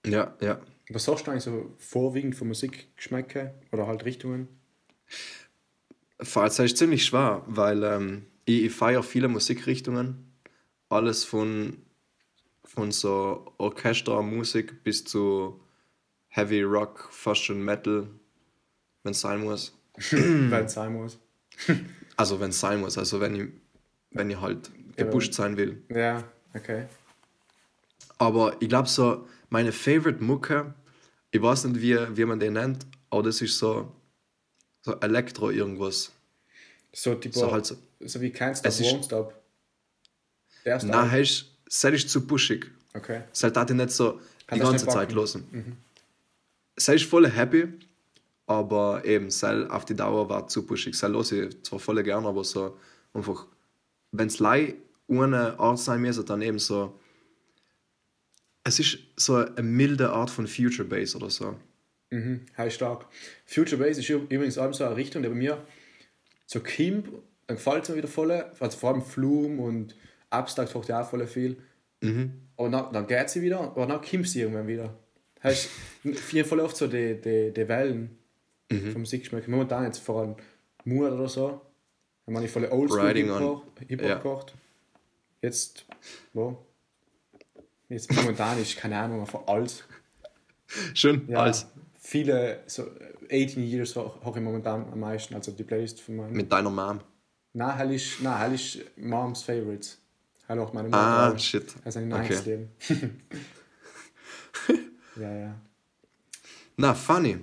[0.06, 0.60] Ja, ja.
[0.88, 4.48] Was sagst du eigentlich so vorwiegend von Musikgeschmäcke oder halt Richtungen?
[6.20, 10.32] Falls ist ziemlich schwer, weil ähm, ich, ich feiere viele Musikrichtungen.
[10.88, 11.78] Alles von,
[12.64, 15.60] von so Orchestermusik bis zu
[16.28, 18.08] Heavy Rock, fast schon Metal,
[19.02, 19.76] wenn es sein muss.
[20.10, 21.18] Wenn es sein muss.
[22.18, 23.48] Also wenn es sein muss, also wenn ich,
[24.10, 25.82] wenn ich halt gepusht sein will.
[25.90, 26.86] Ja, okay.
[28.16, 30.74] Aber ich glaube so, meine Favorite Mucke,
[31.30, 33.92] ich weiß nicht, wie, wie man den nennt, aber das ist so,
[34.82, 36.12] so Elektro irgendwas.
[36.92, 37.76] So, tipo, So so, halt so.
[38.20, 39.34] wie Can't Stop, Won't Stop.
[40.64, 42.70] Der erste Nein, heißt, es ist zu pushig.
[42.94, 43.22] Okay.
[43.32, 45.76] Es halt nicht so Kann die ganze Zeit losen.
[46.74, 47.68] Es ist voll happy,
[48.46, 50.94] aber eben, Cell auf die Dauer war zu pushig.
[50.94, 52.76] Cell los ich zwar voll gern, aber so
[53.12, 53.46] einfach,
[54.12, 54.74] wenn es lei
[55.06, 56.98] ohne Art sein müsste, dann eben so.
[58.66, 61.54] Es ist so eine milde Art von Future Bass oder so.
[62.10, 63.06] Mhm, heißt stark.
[63.44, 65.64] Future Bass ist übrigens auch so eine Richtung, der bei mir
[66.46, 67.06] so kommt,
[67.46, 68.32] dann gefällt es mir wieder voll.
[68.32, 69.94] Also vor allem Flume und
[70.30, 71.56] Abstract macht ja auch voll viel.
[72.56, 74.98] Und dann, dann geht sie wieder, aber dann kommt sie irgendwann wieder.
[75.44, 75.68] Heißt,
[76.14, 78.18] viel voll oft so die, die, die Wellen
[78.68, 79.46] vom Musikgeschmack.
[79.46, 80.34] Momentan jetzt vor allem
[80.84, 81.60] Moonlight oder so.
[82.24, 83.14] Wenn man nicht voll Oldschool.
[83.14, 84.14] Hip-Hop Ja.
[84.16, 84.54] gekocht.
[85.40, 85.86] Jetzt,
[86.32, 86.65] wo?
[87.88, 89.84] Jetzt momentan ist keine Ahnung, einfach alles.
[90.94, 91.66] Schön, Ja, alles.
[92.00, 92.88] Viele, so
[93.30, 96.32] 18 Years habe ich momentan am meisten, also die Playlist von meinem.
[96.32, 97.00] Mit deiner Mom.
[97.52, 99.98] Nein, hell ist, nein, hell ist Moms Favorites.
[100.46, 100.98] Hell auch meine Mutter.
[101.00, 101.38] Ah, auch.
[101.38, 101.74] shit.
[101.84, 102.28] Also ein Okay.
[102.28, 102.70] nice Leben.
[105.16, 105.54] ja, ja.
[106.76, 107.38] Na, funny.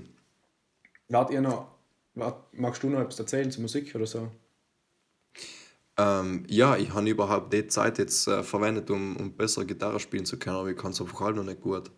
[1.10, 1.68] Wart ihr noch,
[2.16, 4.30] wart, magst du noch etwas erzählen zur Musik oder so?
[5.98, 10.26] Ähm, ja, ich habe überhaupt die Zeit jetzt äh, verwendet, um, um besser Gitarre spielen
[10.26, 11.92] zu können, aber ich kann es einfach halt noch nicht gut.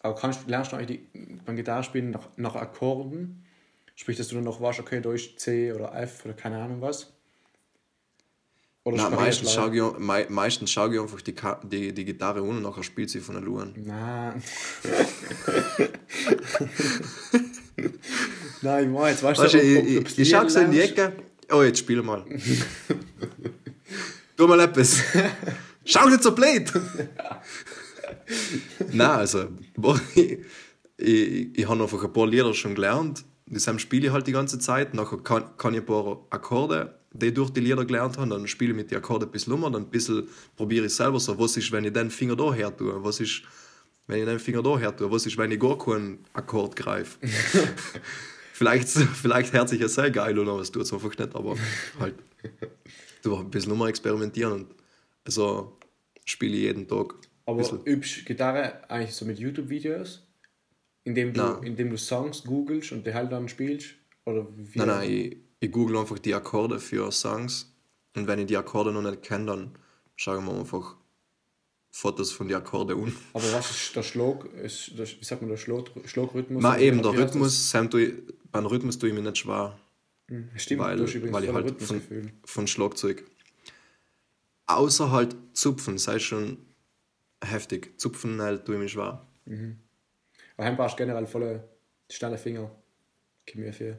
[0.00, 3.44] Aber kannst, lernst du eigentlich die, beim Gitarrespielen nach, nach Akkorden?
[3.94, 6.80] Sprich, dass du dann noch weißt, okay, da ist C oder F oder keine Ahnung
[6.80, 7.12] was?
[8.82, 12.40] Oder sparierst meistens du schaue ich, mei, meistens schaue ich einfach die, die, die Gitarre
[12.40, 13.74] an und nachher spielt sie von der Luan.
[13.76, 14.42] Nein.
[18.62, 20.70] Nein, ich meine, jetzt weißt Weißt du, ob- ich, ob- ich, ich schaue so in
[20.70, 20.80] die.
[20.80, 21.12] Ecke.
[21.50, 22.24] Oh, jetzt spiele mal.
[24.36, 25.02] tu mal etwas.
[25.84, 26.72] Schau nicht so blöd.
[28.92, 29.48] Nein, also,
[30.14, 30.38] ich,
[30.96, 33.24] ich, ich habe einfach ein paar Lieder schon gelernt.
[33.46, 34.94] Das spiele ich halt die ganze Zeit.
[34.94, 38.30] Nachher kann, kann ich ein paar Akkorde, die ich durch die Lieder gelernt habe.
[38.30, 39.62] Dann spiele ich mit den Akkorden ein bisschen um.
[39.62, 42.76] Dann ein bisschen probiere ich selber so, was ist, wenn ich den Finger da her
[42.76, 43.02] tue?
[43.02, 43.42] Was ist,
[44.06, 45.10] wenn ich den Finger da her tue?
[45.10, 47.18] Was ist, wenn ich gar keinen Akkord greife?
[48.60, 48.88] vielleicht,
[49.22, 51.34] vielleicht hört sich ja sehr geil aber es tut es einfach nicht.
[51.34, 51.56] Aber
[51.98, 52.14] halt,
[53.22, 54.74] du ein bisschen nur experimentieren und
[55.26, 55.78] so
[56.26, 57.14] spiele ich jeden Tag.
[57.46, 60.26] Aber übst Gitarre eigentlich so mit YouTube-Videos?
[61.04, 61.62] Indem du, Nein.
[61.62, 63.94] indem du Songs googelst und die halt dann spielst?
[64.26, 64.78] Oder wie?
[64.78, 67.74] Nein, nein, ich, ich google einfach die Akkorde für Songs
[68.14, 69.78] und wenn ich die Akkorde noch nicht kenne, dann
[70.16, 70.96] schaue ich mir einfach
[71.90, 73.16] Fotos von den Akkorden an.
[73.32, 76.62] Aber was ist der Schlag, ist, der, wie sagt man, der Schlag, Schlagrhythmus?
[76.62, 77.12] Ma, eben, der?
[77.12, 77.88] Rhythmus, Sam,
[78.52, 79.78] beim Rhythmus tue ich mich nicht schwer,
[80.56, 82.00] Stimmt, weil, weil ich halt von,
[82.44, 83.24] von Schlagzeug.
[84.66, 86.58] Außer halt Zupfen, sei schon
[87.42, 87.98] heftig.
[87.98, 89.26] Zupfen halt tue ich mich schwer.
[90.56, 91.68] Aber heim brauchst du generell volle
[92.08, 92.70] schnelle Finger.
[93.54, 93.98] Mir viel.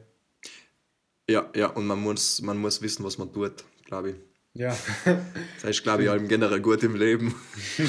[1.28, 4.16] Ja, ja, und man muss, man muss wissen, was man tut, glaube ich.
[4.54, 4.76] Ja.
[5.56, 7.34] Das heißt, glaube ich, allem generell gut im Leben.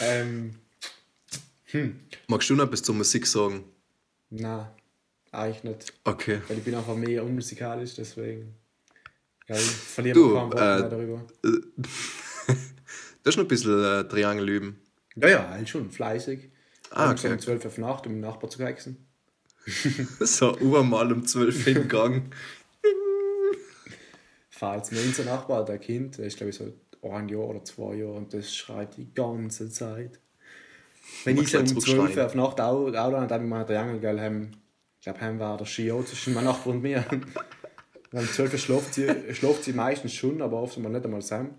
[0.00, 0.56] ähm,
[2.26, 3.64] Magst du noch etwas zur Musik sagen?
[4.30, 4.74] Na,
[5.32, 5.92] eigentlich nicht.
[6.04, 6.40] Okay.
[6.48, 8.54] Weil ich bin einfach mega unmusikalisch, deswegen.
[9.48, 11.26] Ja, ich verliere Du, kein Wort äh, mehr darüber.
[13.22, 14.80] Das ist noch ein bisschen äh, Triangel üben.
[15.14, 16.50] Ja, ja, halt schon, fleißig.
[16.90, 17.32] Ah, Um okay.
[17.32, 19.06] um 12 Uhr auf Nacht, um den Nachbar zu hexen.
[20.20, 22.34] So, urmal um 12 Uhr im Gang.
[24.48, 26.72] Fahr jetzt neben unser Nachbar, der Kind, der ist glaube ich so
[27.02, 30.18] ein Jahr oder zwei Jahre und das schreit die ganze Zeit.
[31.24, 33.64] Wenn ich so um gleich 12 Uhr auf Nacht Auto, Auto dann habe ich mal
[33.64, 34.50] Triangel, gell, heim,
[34.98, 37.04] ich glaube, heim war der Ski zwischen meinem Nachbar und mir.
[38.12, 41.54] Um 12 Uhr schläft sie, schläft sie meistens schon, aber oft mal nicht einmal zusammen.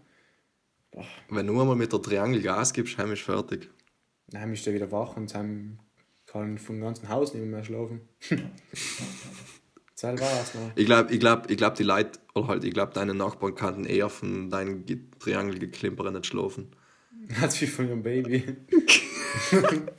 [1.29, 3.69] Wenn du einmal mit der Triangel Gas gibst, heim ist fertig.
[4.27, 5.79] Dann ist er wieder wach und dann
[6.25, 8.01] kann vom ganzen Haus nicht mehr schlafen.
[10.03, 10.71] Es noch.
[10.75, 13.85] Ich glaube, ich glaub, ich glaub, die Leute, oder halt, ich glaube, deine Nachbarn kannten
[13.85, 16.71] eher von deinen Ge- Triangelgeklimper nicht schlafen.
[17.39, 18.43] Hat wie von ihrem Baby.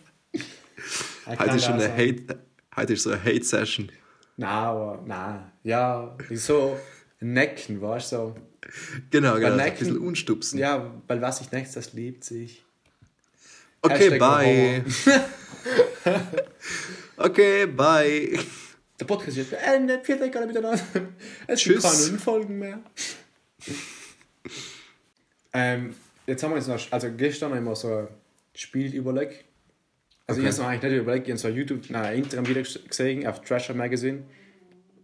[1.27, 1.97] Heute ist, schon eine sein.
[1.97, 2.39] Hate,
[2.77, 3.91] heute ist so eine Hate-Session.
[4.37, 5.53] Nein, aber nein.
[5.63, 6.79] Ja, so
[7.21, 8.17] necken, weißt du?
[8.17, 8.35] So.
[9.11, 9.47] Genau, genau.
[9.47, 10.59] so Ein Necken- bisschen unstupsen.
[10.59, 12.65] Ja, weil was sich neckt, das liebt sich.
[13.83, 14.85] okay, Hashtag bye.
[17.17, 18.39] okay, bye.
[18.99, 20.05] Der Podcast ist jetzt beendet.
[20.05, 20.83] Vielen Dank alle miteinander.
[21.47, 21.83] Es gibt Tschüss.
[21.83, 22.81] keine neuen Folgen mehr.
[25.53, 25.95] ähm,
[26.27, 28.09] jetzt haben wir uns noch, also gestern haben wir so
[28.55, 29.45] ein Spiel überlegt.
[30.27, 30.51] Also Okay.
[30.51, 33.41] ich habe eigentlich nicht überlegt, ich habe so ein YouTube, nein, ein Instagram-Video gesehen auf
[33.43, 34.23] Trasher Magazine.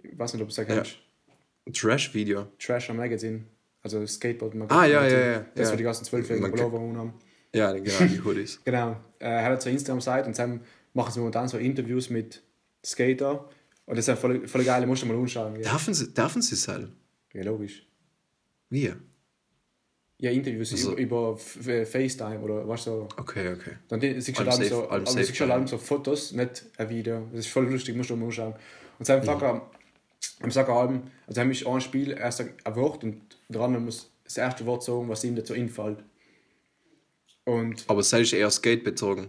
[0.02, 0.98] Ich weiß nicht, ob du es kennst.
[1.72, 2.46] Trash-Video.
[2.58, 3.44] Trasher Magazine.
[3.82, 4.80] Also Skateboard Magazine.
[4.80, 5.72] Ah, ja, ja, ja, Das, ja.
[5.74, 7.14] wo die ganzen zwölfjährigen Pullover haben.
[7.54, 8.60] Ja, genau, die Hoodies.
[8.64, 8.92] Genau.
[9.18, 10.60] Äh, er hat so eine Instagram-Seite und dann
[10.94, 12.42] machen sie momentan so Interviews mit
[12.84, 13.48] Skater.
[13.86, 15.56] Und das ist ja voll, voll geil, musst du mal anschauen.
[15.56, 16.92] Ja, Dürfen sie, dürfen sie sein?
[17.32, 17.86] ja logisch.
[18.70, 18.96] Wir?
[20.20, 23.08] Ja, Interviews Also- über, über FaceTime oder was so.
[23.16, 23.72] Okay, okay.
[23.88, 25.36] Dann siehst du safe- so, aber siehst
[25.68, 27.28] so Fotos, nicht ein Video.
[27.30, 28.54] Das ist voll lustig, musst du mal anschauen.
[28.98, 29.70] Und dann Facker,
[30.40, 33.20] am Sackeralben, also haben mich ein Spiel erst ein Wort und
[33.62, 36.02] andere muss das erste Wort sagen, was ihm dazu einfällt.
[37.44, 39.28] Und Aber es ist eher Skate-bezogen.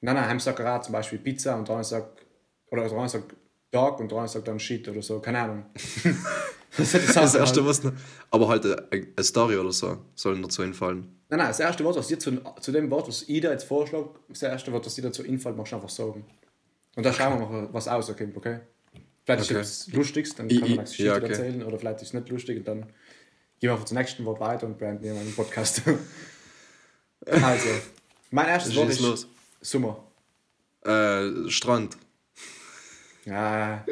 [0.00, 2.26] Nein, nein, haben sagt zum Beispiel Pizza und andere sagt,
[2.70, 3.34] oder der andere sagt
[3.70, 5.64] Dog und andere sagt dann Shit oder so, keine Ahnung.
[6.78, 7.82] das ist das, Das erste, was
[8.30, 11.20] aber halt eine, eine Story oder so soll dazu einfallen.
[11.28, 13.64] Nein, nein, das erste Wort, was dir zu, zu dem Wort, was ich dir jetzt
[13.64, 16.24] vorschlage, das erste Wort, was dir dazu einfällt, machst du einfach sagen.
[16.96, 18.60] Und dann schauen wir mal, was rauskommt, okay?
[19.24, 19.60] Vielleicht Okay.
[19.60, 21.28] ist es lustig, dann kann man eine Geschichte ja, okay.
[21.28, 22.92] erzählen, oder vielleicht ist es nicht lustig und dann gehen
[23.60, 25.82] wir einfach zum nächsten Wort weiter und beenden hier meinen Podcast.
[27.26, 27.68] also,
[28.30, 29.26] mein erstes Wort ist los.
[29.62, 30.04] Sommer.
[30.84, 31.96] Äh, Strand.
[33.24, 33.84] Ja,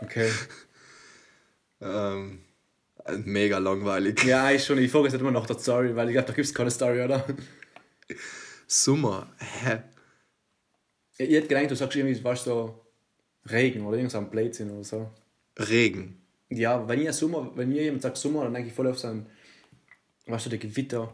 [0.00, 0.30] okay.
[1.80, 2.40] Ähm,
[3.04, 4.24] äh, mega langweilig.
[4.24, 4.78] Ja, ich schon.
[4.78, 7.24] Ich jetzt immer noch der Story, weil ich glaube, da gibt es keine Story, oder?
[8.66, 9.28] Sommer.
[9.38, 9.82] Hä?
[11.18, 12.86] Ich hätte gedacht, du sagst irgendwie, was so
[13.50, 15.10] Regen oder irgend so ein Blödsinn oder so.
[15.58, 16.20] Regen.
[16.48, 19.08] Ja, wenn ihr Sommer, wenn mir jemand sagt Sommer, dann denke ich voll auf so
[19.08, 19.26] ein,
[20.26, 21.12] weißt du, der Gewitter.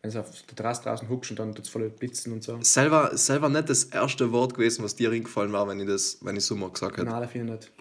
[0.00, 2.58] Wenn du auf der Terrasse draußen huckst und dann tut es voll blitzen und so.
[2.62, 6.36] Selber, selber nicht das erste Wort gewesen, was dir eingefallen war, wenn ich das, wenn
[6.36, 7.08] ich Sommer gesagt hätte.
[7.08, 7.72] Nein, ich nicht.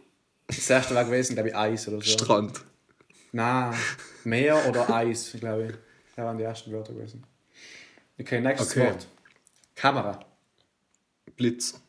[0.56, 2.12] Das erste war gewesen, glaube ich, Eis oder so.
[2.12, 2.62] Strand.
[3.32, 3.74] Nein,
[4.24, 5.72] Meer oder Eis, glaube ich.
[6.16, 7.24] Das waren die ersten Wörter gewesen.
[8.20, 8.88] Okay, nächstes Okay.
[8.88, 9.08] Wort.
[9.76, 10.20] Kamera.
[11.36, 11.82] Blitz.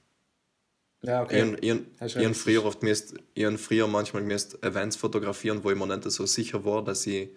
[1.02, 1.56] Ja, okay.
[1.60, 6.26] ich, ich, früher oft hab früher manchmal gemäßt Events fotografieren, wo ich mir nicht so
[6.26, 7.30] sicher war, dass ich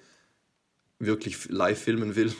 [0.99, 2.33] wirklich live filmen will.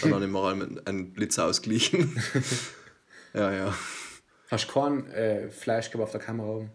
[0.00, 2.22] Dann habe ich mir einmal einen Blitz ausgeglichen.
[3.34, 3.74] ja, ja.
[4.48, 6.70] Hast du keinen äh, Flash gehabt auf der Kamera oben?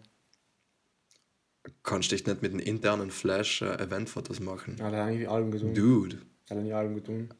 [1.82, 4.76] Kannst dich nicht mit einem internen Flash äh, Eventfotos machen.
[4.78, 5.74] Ja, da habe ich Alben getan.
[5.74, 6.18] Dude.
[6.48, 7.34] Da habe ich Alben getan.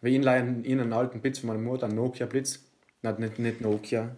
[0.00, 0.22] Wie in
[0.64, 2.60] in einen alten Blitz von meiner Mutter, einen Nokia Blitz.
[3.02, 4.16] Nein, nicht, nicht Nokia.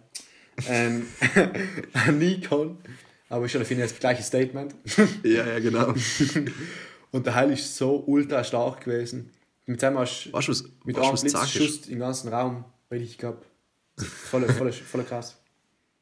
[0.67, 1.07] Ähm,
[1.93, 2.77] ein Nikon.
[3.29, 4.75] Aber ich finde jetzt das gleiche Statement.
[5.23, 5.93] Ja, ja, genau.
[7.11, 9.31] Und der Heil ist so ultra stark gewesen.
[9.65, 11.51] Mit dem hast du Weißt du, was, mit einem was Blitz Zack ist?
[11.53, 13.45] Schuss im ganzen Raum richtig gehabt.
[13.97, 15.40] Voll, voll, voll krass.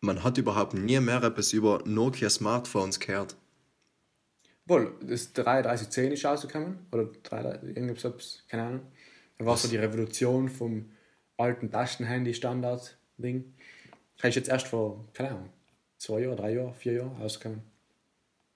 [0.02, 3.36] Man hat überhaupt nie mehr etwas über Nokia Smartphones gehört.
[4.66, 6.80] Wohl, das 3310 ist rausgekommen.
[6.91, 8.82] Oder 33, irgendwas, keine Ahnung.
[9.38, 10.91] Da war so die Revolution vom
[11.38, 13.54] alten Taschenhandy-Standard-Ding.
[14.18, 15.50] Das ist jetzt erst vor, keine Ahnung,
[15.97, 17.62] zwei Jahren, drei Jahren, vier Jahren rausgekommen.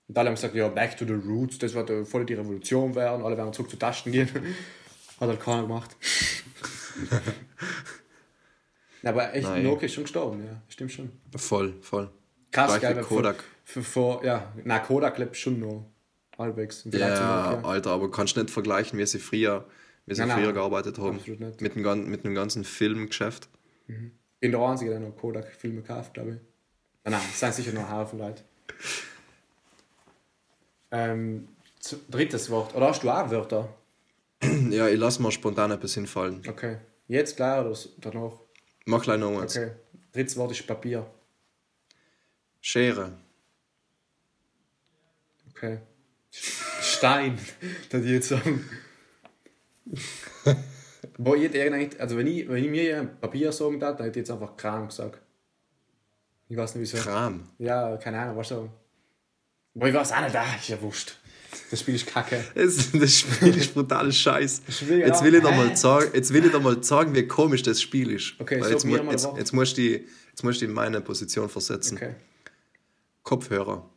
[0.07, 3.23] Und alle haben gesagt, ja, back to the roots, das wird voll die Revolution werden,
[3.25, 4.29] alle werden zurück zu Tasten gehen.
[5.19, 5.95] Hat halt keiner gemacht.
[9.03, 9.63] Aber echt, Nein.
[9.63, 11.11] Nokia ist schon gestorben, ja, stimmt schon.
[11.35, 12.09] Voll, voll.
[12.51, 13.01] Krass, geil.
[13.01, 13.43] Kodak.
[13.65, 15.85] Für, für, vor, ja, na, Kodak lebt schon noch
[16.37, 16.85] halbwegs.
[16.91, 17.61] Ja.
[17.63, 19.65] Alter, aber kannst nicht vergleichen, wie sie früher,
[20.05, 20.39] wie sie Nein, nein.
[20.39, 21.19] früher gearbeitet haben.
[21.59, 23.49] Mit dem, mit dem ganzen Filmgeschäft.
[23.87, 26.35] bin der Einzige, der noch Kodak-Filme kauft, glaube ich.
[27.03, 28.43] Nein, nein, es sind sicher noch Haufen Leute.
[30.91, 31.47] Ähm,
[32.09, 32.73] drittes Wort.
[32.75, 33.69] Oder hast du auch Wörter?
[34.69, 36.41] Ja, ich lasse mal spontan etwas hinfallen.
[36.47, 36.77] Okay.
[37.07, 38.33] Jetzt gleich oder danach?
[38.85, 39.57] Mach gleich noch eins.
[39.57, 39.71] Okay.
[40.11, 41.05] Drittes Wort ist Papier.
[42.61, 43.13] Schere.
[45.49, 45.79] Okay.
[46.31, 47.37] Stein,
[47.89, 48.69] das ich jetzt sagen.
[51.17, 54.27] Boah, ich hätte also wenn ich, wenn ich mir Papier sagen darf, dann hätte ich
[54.27, 55.21] jetzt einfach Kram gesagt.
[56.49, 57.03] Ich weiß nicht wieso.
[57.03, 57.49] Kram.
[57.57, 58.69] Ja, keine Ahnung, was so.
[59.73, 61.17] Boah, ich weiß auch nicht, ah, ist ja wurscht.
[61.71, 62.43] Das Spiel ist kacke.
[62.55, 64.61] Das, das Spiel ist brutales Scheiß.
[64.69, 65.25] Spiel, Jetzt ja.
[65.25, 65.57] will ich dir Hä?
[65.57, 68.33] mal sagen, jetzt will ich dir mal sagen, wie komisch das Spiel ist.
[68.39, 69.37] Okay, Weil jetzt, mu- jetzt, was.
[69.37, 71.97] jetzt, musst du die, jetzt musst du in meine Position versetzen.
[71.97, 72.15] Okay.
[73.23, 73.89] Kopfhörer.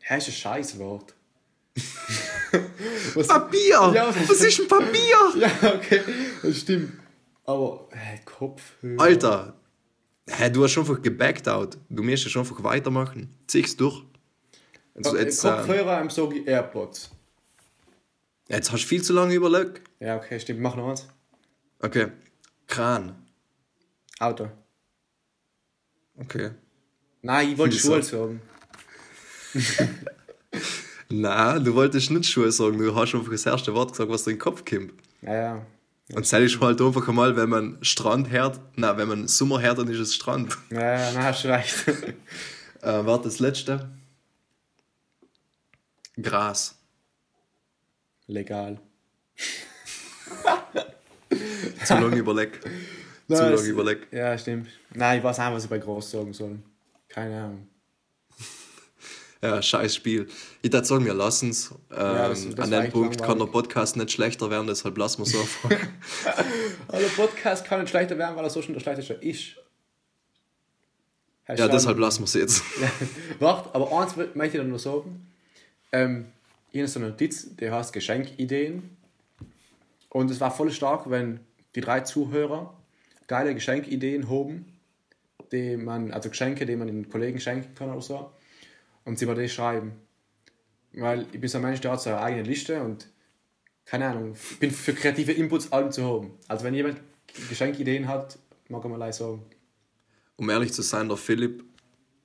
[0.00, 1.14] Hä, ist ein Scheißwort.
[3.28, 3.92] Papier!
[3.94, 5.16] Ja, Was ist ein Papier?
[5.36, 6.00] Ja, okay,
[6.42, 6.92] das stimmt.
[7.44, 9.00] Aber, hä, Kopfhörer.
[9.02, 9.54] Alter,
[10.28, 11.76] hä, du hast schon einfach gebackt out.
[11.88, 13.28] Du musst schon einfach weitermachen.
[13.46, 14.02] Zieh's durch.
[14.94, 17.10] Jetzt, Okay, jetzt, äh, Kopfhörer im Sogi AirPods.
[18.48, 19.80] jetzt hast du viel zu lange überlegt.
[20.00, 20.60] Ja, okay, stimmt.
[20.60, 21.06] Mach noch eins.
[21.80, 22.08] Okay.
[22.66, 23.14] Kran.
[24.20, 24.48] Auto.
[26.16, 26.50] Okay.
[27.22, 27.76] Nein, ich wollte?
[27.76, 28.40] Schuhe sagen.
[31.10, 34.30] Na, du wolltest nicht Schuhe sagen, du hast einfach das erste Wort gesagt, was dir
[34.30, 34.92] in den Kopf kommt.
[35.22, 35.66] Ja, ja.
[36.12, 39.78] Und das ist halt einfach einmal, wenn man Strand hört, na, wenn man Sommer hört,
[39.78, 40.56] dann ist es Strand.
[40.70, 41.74] Ja, ja, na, hast du recht.
[42.82, 43.88] Äh, warte, das letzte.
[46.20, 46.76] Gras.
[48.26, 48.80] Legal.
[51.84, 52.64] Zu lange überlegt.
[53.28, 54.12] Zu lange überlegt.
[54.12, 54.68] Ja, stimmt.
[54.94, 56.58] Nein, ich weiß auch, was ich bei groß sagen soll.
[57.08, 57.68] Keine Ahnung.
[59.42, 60.26] Ja, scheiß Spiel.
[60.62, 61.70] Ich würde sagen, wir lassen es.
[61.90, 63.52] Ähm, das an dem Punkt kann der langweilig.
[63.52, 65.70] Podcast nicht schlechter werden, deshalb lassen wir es einfach.
[66.88, 69.56] Aber der Podcast kann nicht schlechter werden, weil er so schon der schlechteste ist.
[71.46, 72.62] Hast ja, du deshalb lassen wir es jetzt.
[73.38, 75.30] Warte, aber eins möchte ich dir noch sagen.
[75.94, 76.26] Ähm,
[76.72, 78.96] ich habe so eine Notiz, die heißt Geschenkideen.
[80.10, 81.38] Und es war voll stark, wenn
[81.76, 82.76] die drei Zuhörer
[83.28, 84.66] geile Geschenkideen haben,
[85.52, 88.32] die man, also Geschenke, die man den Kollegen schenken kann oder so.
[89.04, 89.92] Und sie mir die schreiben.
[90.92, 93.08] Weil ich bin so ein Mensch, der hat so eine eigene Liste und
[93.84, 96.32] keine Ahnung, ich bin für kreative Inputs allem zu haben.
[96.48, 97.00] Also wenn jemand
[97.48, 98.38] Geschenkideen hat,
[98.68, 99.42] mag er mal leise sagen.
[100.36, 101.64] Um ehrlich zu sein, der Philipp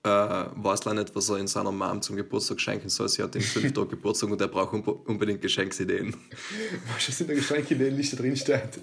[0.03, 3.09] äh, weiß leider nicht, was er in seiner Mom zum Geburtstag schenken soll.
[3.09, 6.15] Sie hat den fünf Tag Geburtstag und er braucht unbe- unbedingt Geschenksideen.
[6.95, 8.79] Was ist in der Geschenkideenliste drin steht?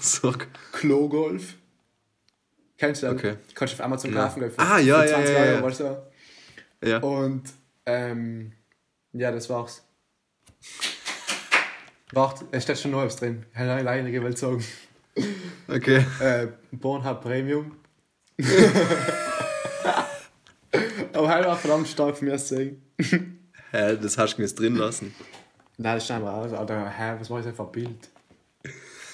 [0.00, 0.48] Sag.
[0.72, 1.54] Klogolf.
[2.76, 3.16] Kennst du den?
[3.16, 3.36] Okay.
[3.54, 5.52] Kannst du auf Amazon kaufen, ich, Ah, ja, ja, ja, ja.
[5.54, 6.02] Euro, weißt du?
[6.84, 6.98] Ja.
[6.98, 7.42] Und,
[7.86, 8.52] ähm,
[9.12, 9.82] ja, das war's.
[12.12, 13.44] Warte, es steht schon was drin.
[13.54, 14.64] Allein leider gewählt sagen.
[15.68, 16.04] Okay.
[16.20, 16.48] Äh,
[16.80, 17.76] Pornhub Premium.
[21.86, 22.82] Stark für mich zu sagen.
[23.72, 25.14] Hä, das hast du mir jetzt drin lassen.
[25.78, 26.52] Nein, das steht einfach aus.
[26.52, 28.10] Alter, hä, was war das einfach ein Bild?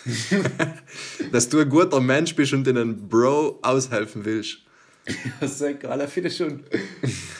[1.32, 4.58] Dass du ein guter Mensch bist und einen Bro aushelfen willst.
[5.40, 6.64] Das ist egal, alle viele schon.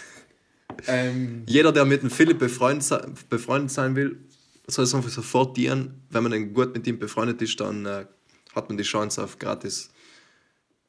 [0.87, 4.21] ähm, Jeder, der mit dem Philipp befreundet, befreundet sein will,
[4.69, 6.07] soll es einfach sofort dienen.
[6.11, 8.07] Wenn man dann gut mit ihm befreundet ist, dann äh,
[8.55, 9.91] hat man die Chance auf gratis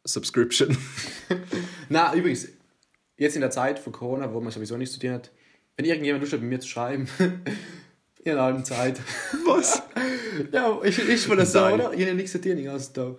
[0.03, 0.77] Subscription.
[1.89, 2.47] Na, übrigens,
[3.17, 5.31] jetzt in der Zeit von Corona, wo man sowieso nichts zu tun hat,
[5.75, 7.07] wenn irgendjemand Lust hat, mit mir zu schreiben,
[8.23, 8.99] in einer halben Zeit.
[9.45, 9.81] Was?
[10.51, 11.93] Ja, ich, will das so, oder?
[11.93, 13.15] Ich habe nichts zu tun den ganzen Tag.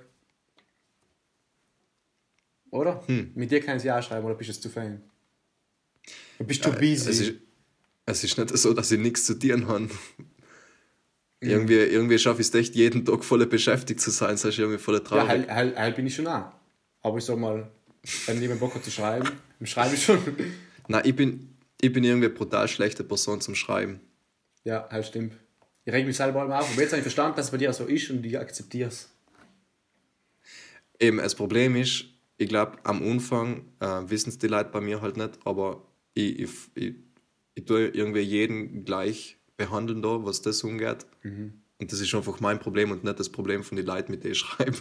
[2.70, 3.02] Oder?
[3.08, 3.32] Hm.
[3.34, 5.02] Mit dir kann ich ja schreiben, oder bist du zu fein?
[6.38, 7.10] Du bist zu Es busy.
[7.10, 7.34] ist,
[8.06, 9.88] es ist nicht so, dass ich nichts zu tun habe.
[11.40, 14.30] Irgendwie, irgendwie schaffe ich es echt, jeden Tag voll beschäftigt zu sein.
[14.30, 15.28] Das ist irgendwie voll ja, traurig.
[15.28, 16.52] halt, halt, halt bin ich schon auch.
[17.02, 17.68] Aber ich sag mal,
[18.26, 19.28] wenn jemand Bock hat zu schreiben,
[19.58, 20.18] dann schreibe ich schon.
[20.88, 24.00] Nein, ich bin, ich bin irgendwie eine brutal schlechte Person zum Schreiben.
[24.64, 25.34] Ja, halt stimmt.
[25.84, 26.70] Ich reg mich selber immer auf.
[26.70, 29.08] Aber jetzt habe ich verstanden, dass es bei dir so ist und ich akzeptiere es.
[31.00, 32.06] Eben, das Problem ist,
[32.36, 35.82] ich glaube, am Anfang äh, wissen es die Leute bei mir halt nicht, aber
[36.14, 36.94] ich, ich, ich,
[37.54, 41.06] ich tue irgendwie jeden gleich behandeln da, was das umgeht.
[41.80, 44.32] Und das ist einfach mein Problem und nicht das Problem von den Leuten, mit denen
[44.32, 44.76] ich schreibe.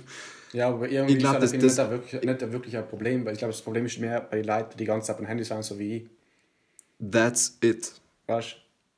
[0.54, 2.78] Ja, aber irgendwie Ich glaub, ist das, das- nicht, das- ein wirklich, nicht ein wirklich
[2.78, 5.08] ein Problem, weil ich glaube, das Problem ist mehr bei den Leuten, die die ganze
[5.08, 6.10] Zeit am Handy sind, so wie ich.
[7.12, 7.94] That's it.
[8.28, 8.56] Weißt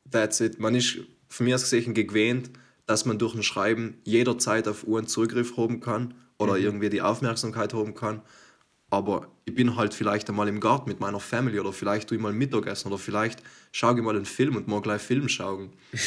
[0.10, 0.60] That's it.
[0.60, 0.98] Man ist
[1.28, 2.50] von mir aus gesehen gewöhnt,
[2.86, 7.74] dass man durch ein Schreiben jederzeit auf Uhren Zugriff haben kann oder irgendwie die Aufmerksamkeit
[7.74, 8.22] haben kann.
[8.92, 12.22] Aber ich bin halt vielleicht einmal im Garten mit meiner Family oder vielleicht tue ich
[12.24, 15.72] mal Mittagessen oder vielleicht schaue ich mal einen Film und mag gleich Film schauen.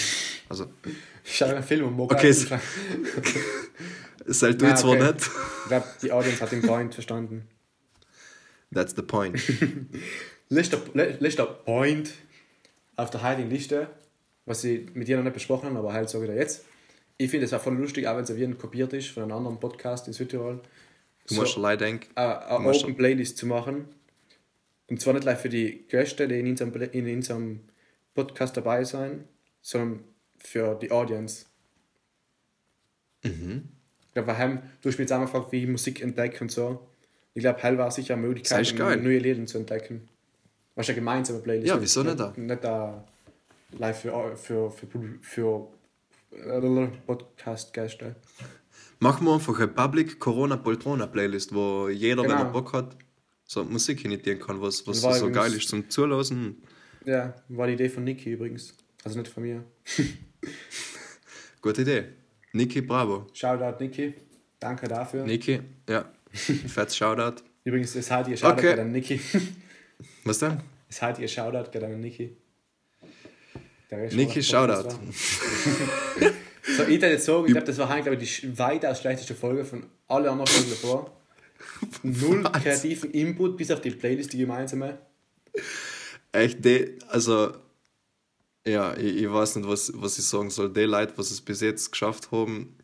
[0.49, 0.67] Also,
[1.25, 2.61] Ich schaue einen Film und mag Okay, gleich-
[4.27, 5.13] das tue ich Ah, zwar okay.
[5.13, 5.21] nicht.
[5.63, 7.49] Ich glaube, die Audience hat den Point verstanden.
[8.75, 9.41] That's the point.
[10.51, 12.13] Letzter, le- letzter Point
[12.97, 13.89] auf der heutigen Liste,
[14.45, 16.65] was ich mit dir noch nicht besprochen habe, aber halt so wieder jetzt.
[17.17, 19.33] Ich finde es auch voll lustig, auch wenn es wie ein kopiert ist von einem
[19.33, 20.61] anderen Podcast in Südtirol.
[21.35, 22.07] Du musst allein denken.
[22.15, 23.87] eine, Open Playlist zu machen.
[24.89, 27.61] Und zwar nicht für die Gäste, die in unserem, in unserem
[28.15, 29.25] Podcast dabei sein,
[29.61, 30.05] sondern
[30.37, 31.47] für die Audience.
[33.23, 33.69] Mhm.
[34.09, 36.41] Ich glaube, wir haben, du hast mich jetzt auch mal gefragt, wie ich Musik entdecke
[36.43, 36.87] und so.
[37.35, 40.09] Ich glaube, hell war sicher eine Möglichkeit, neue Lieder zu entdecken.
[40.75, 41.69] Was eine gemeinsame Playlist.
[41.69, 42.33] Ja, wieso nicht da?
[42.37, 43.05] Nicht da
[43.79, 44.87] live für, für, für,
[45.23, 45.69] für,
[46.31, 48.17] für Podcast-Gäste.
[49.03, 52.43] Machen wir einfach eine Public Corona Poltrona Playlist, wo jeder, wenn Genau.
[52.45, 52.97] er Bock hat,
[53.45, 56.63] so Musik initiieren kann, was, was so übrigens- geil ist zum Zulassen.
[57.05, 58.75] Ja, war die Idee von Niki übrigens.
[59.03, 59.65] Also nicht von mir.
[61.61, 62.05] Gute Idee.
[62.53, 63.27] Niki, bravo.
[63.33, 64.15] Shoutout Niki.
[64.61, 65.25] Danke dafür.
[65.25, 66.05] Niki, ja.
[66.33, 67.43] Fettes Shoutout.
[67.65, 68.79] Übrigens, es hat ihr Shoutout Okay.
[68.81, 69.21] an Niki.
[70.25, 70.61] Was denn?
[70.89, 72.37] Es hat ihr Shoutout an Niki.
[74.13, 74.95] Niki, Shoutout.
[76.63, 79.65] So, ich jetzt sagen, ich glaube, das war eigentlich glaube ich, die weitaus schlechteste Folge
[79.65, 81.17] von allen anderen Folgen davor.
[82.03, 84.99] Null kreativen Input, bis auf die Playlist, die gemeinsame.
[86.31, 87.53] Echt, die, also,
[88.67, 90.73] ja, ich, ich weiß nicht, was, was ich sagen soll.
[90.73, 92.77] Die Leute, was es bis jetzt geschafft haben,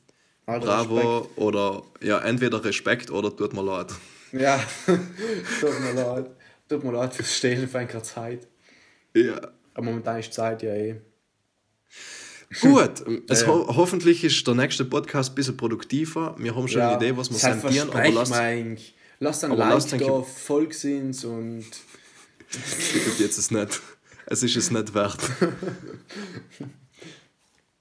[0.47, 3.91] Alter, bravo oder ja, entweder Respekt oder tut mir leid.
[3.91, 4.33] Respekt.
[4.33, 4.63] Ja,
[5.61, 6.31] tut mir leid.
[6.69, 8.47] Tut mir leid fürs Stehlen für eine Zeit.
[9.15, 9.41] Ja.
[9.75, 11.01] Aber momentan ist Zeit ja eh.
[12.61, 13.49] Gut, es Ja.
[13.49, 16.35] ho hoffentlich ist der nächste Podcast ein bisschen produktiver.
[16.39, 18.33] Wir haben schon ja, eine Idee, was wir sentieren, aber lasst.
[19.21, 21.67] Lasst ein Like lasst da, Volk sind und
[23.19, 23.81] jetzt es nicht.
[24.27, 25.19] Es ist es nicht wert.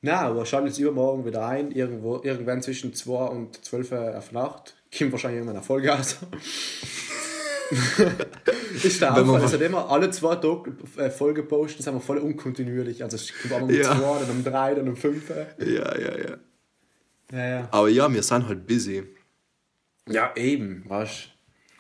[0.02, 4.32] Na, aber schaltet jetzt übermorgen wieder ein, irgendwo, irgendwann zwischen 2 und 12 Uhr auf
[4.32, 4.76] Nacht.
[4.98, 6.18] Kommt wahrscheinlich irgendwann eine Folge raus.
[8.84, 12.18] ist der mal- es hat immer alle zwei Tage äh, Folge posten, sind wir voll
[12.18, 13.04] unkontinuierlich.
[13.04, 13.96] Also es kommt einmal um Ja.
[13.96, 15.30] 2, dann um 3, dann um 5.
[15.60, 16.38] ja, ja, ja.
[17.32, 17.68] Ja, ja.
[17.72, 19.04] Aber ja, wir sind halt busy.
[20.10, 21.30] Ja, eben, weißt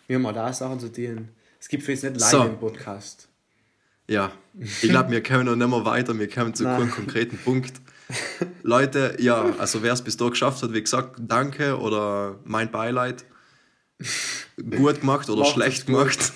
[0.07, 1.29] Wir haben auch da Sachen zu tun.
[1.59, 2.37] Es gibt für jetzt nicht So.
[2.39, 3.29] live im Podcast.
[4.09, 6.79] Ja, ich glaube, wir kommen noch nicht mehr weiter, wir kommen zu Nein.
[6.79, 7.73] keinem konkreten Punkt.
[8.63, 13.25] Leute, ja, also wer es bis da geschafft hat, wie gesagt, danke oder mein Beileid.
[14.77, 16.33] Gut gemacht oder Macht schlecht gemacht.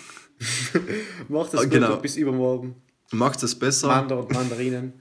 [1.30, 1.98] Macht es Ah, gut genau.
[1.98, 2.76] bis übermorgen.
[3.12, 3.88] Macht es besser.
[3.88, 4.94] Mander und Mandarinen.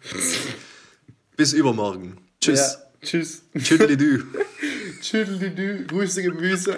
[1.36, 2.18] Bis übermorgen.
[2.40, 2.58] Tschüss.
[2.60, 3.42] Ja, tschüss.
[3.58, 4.24] Tschüdelidü.
[5.00, 6.76] Tschüdelidü, Grüße Gemüse.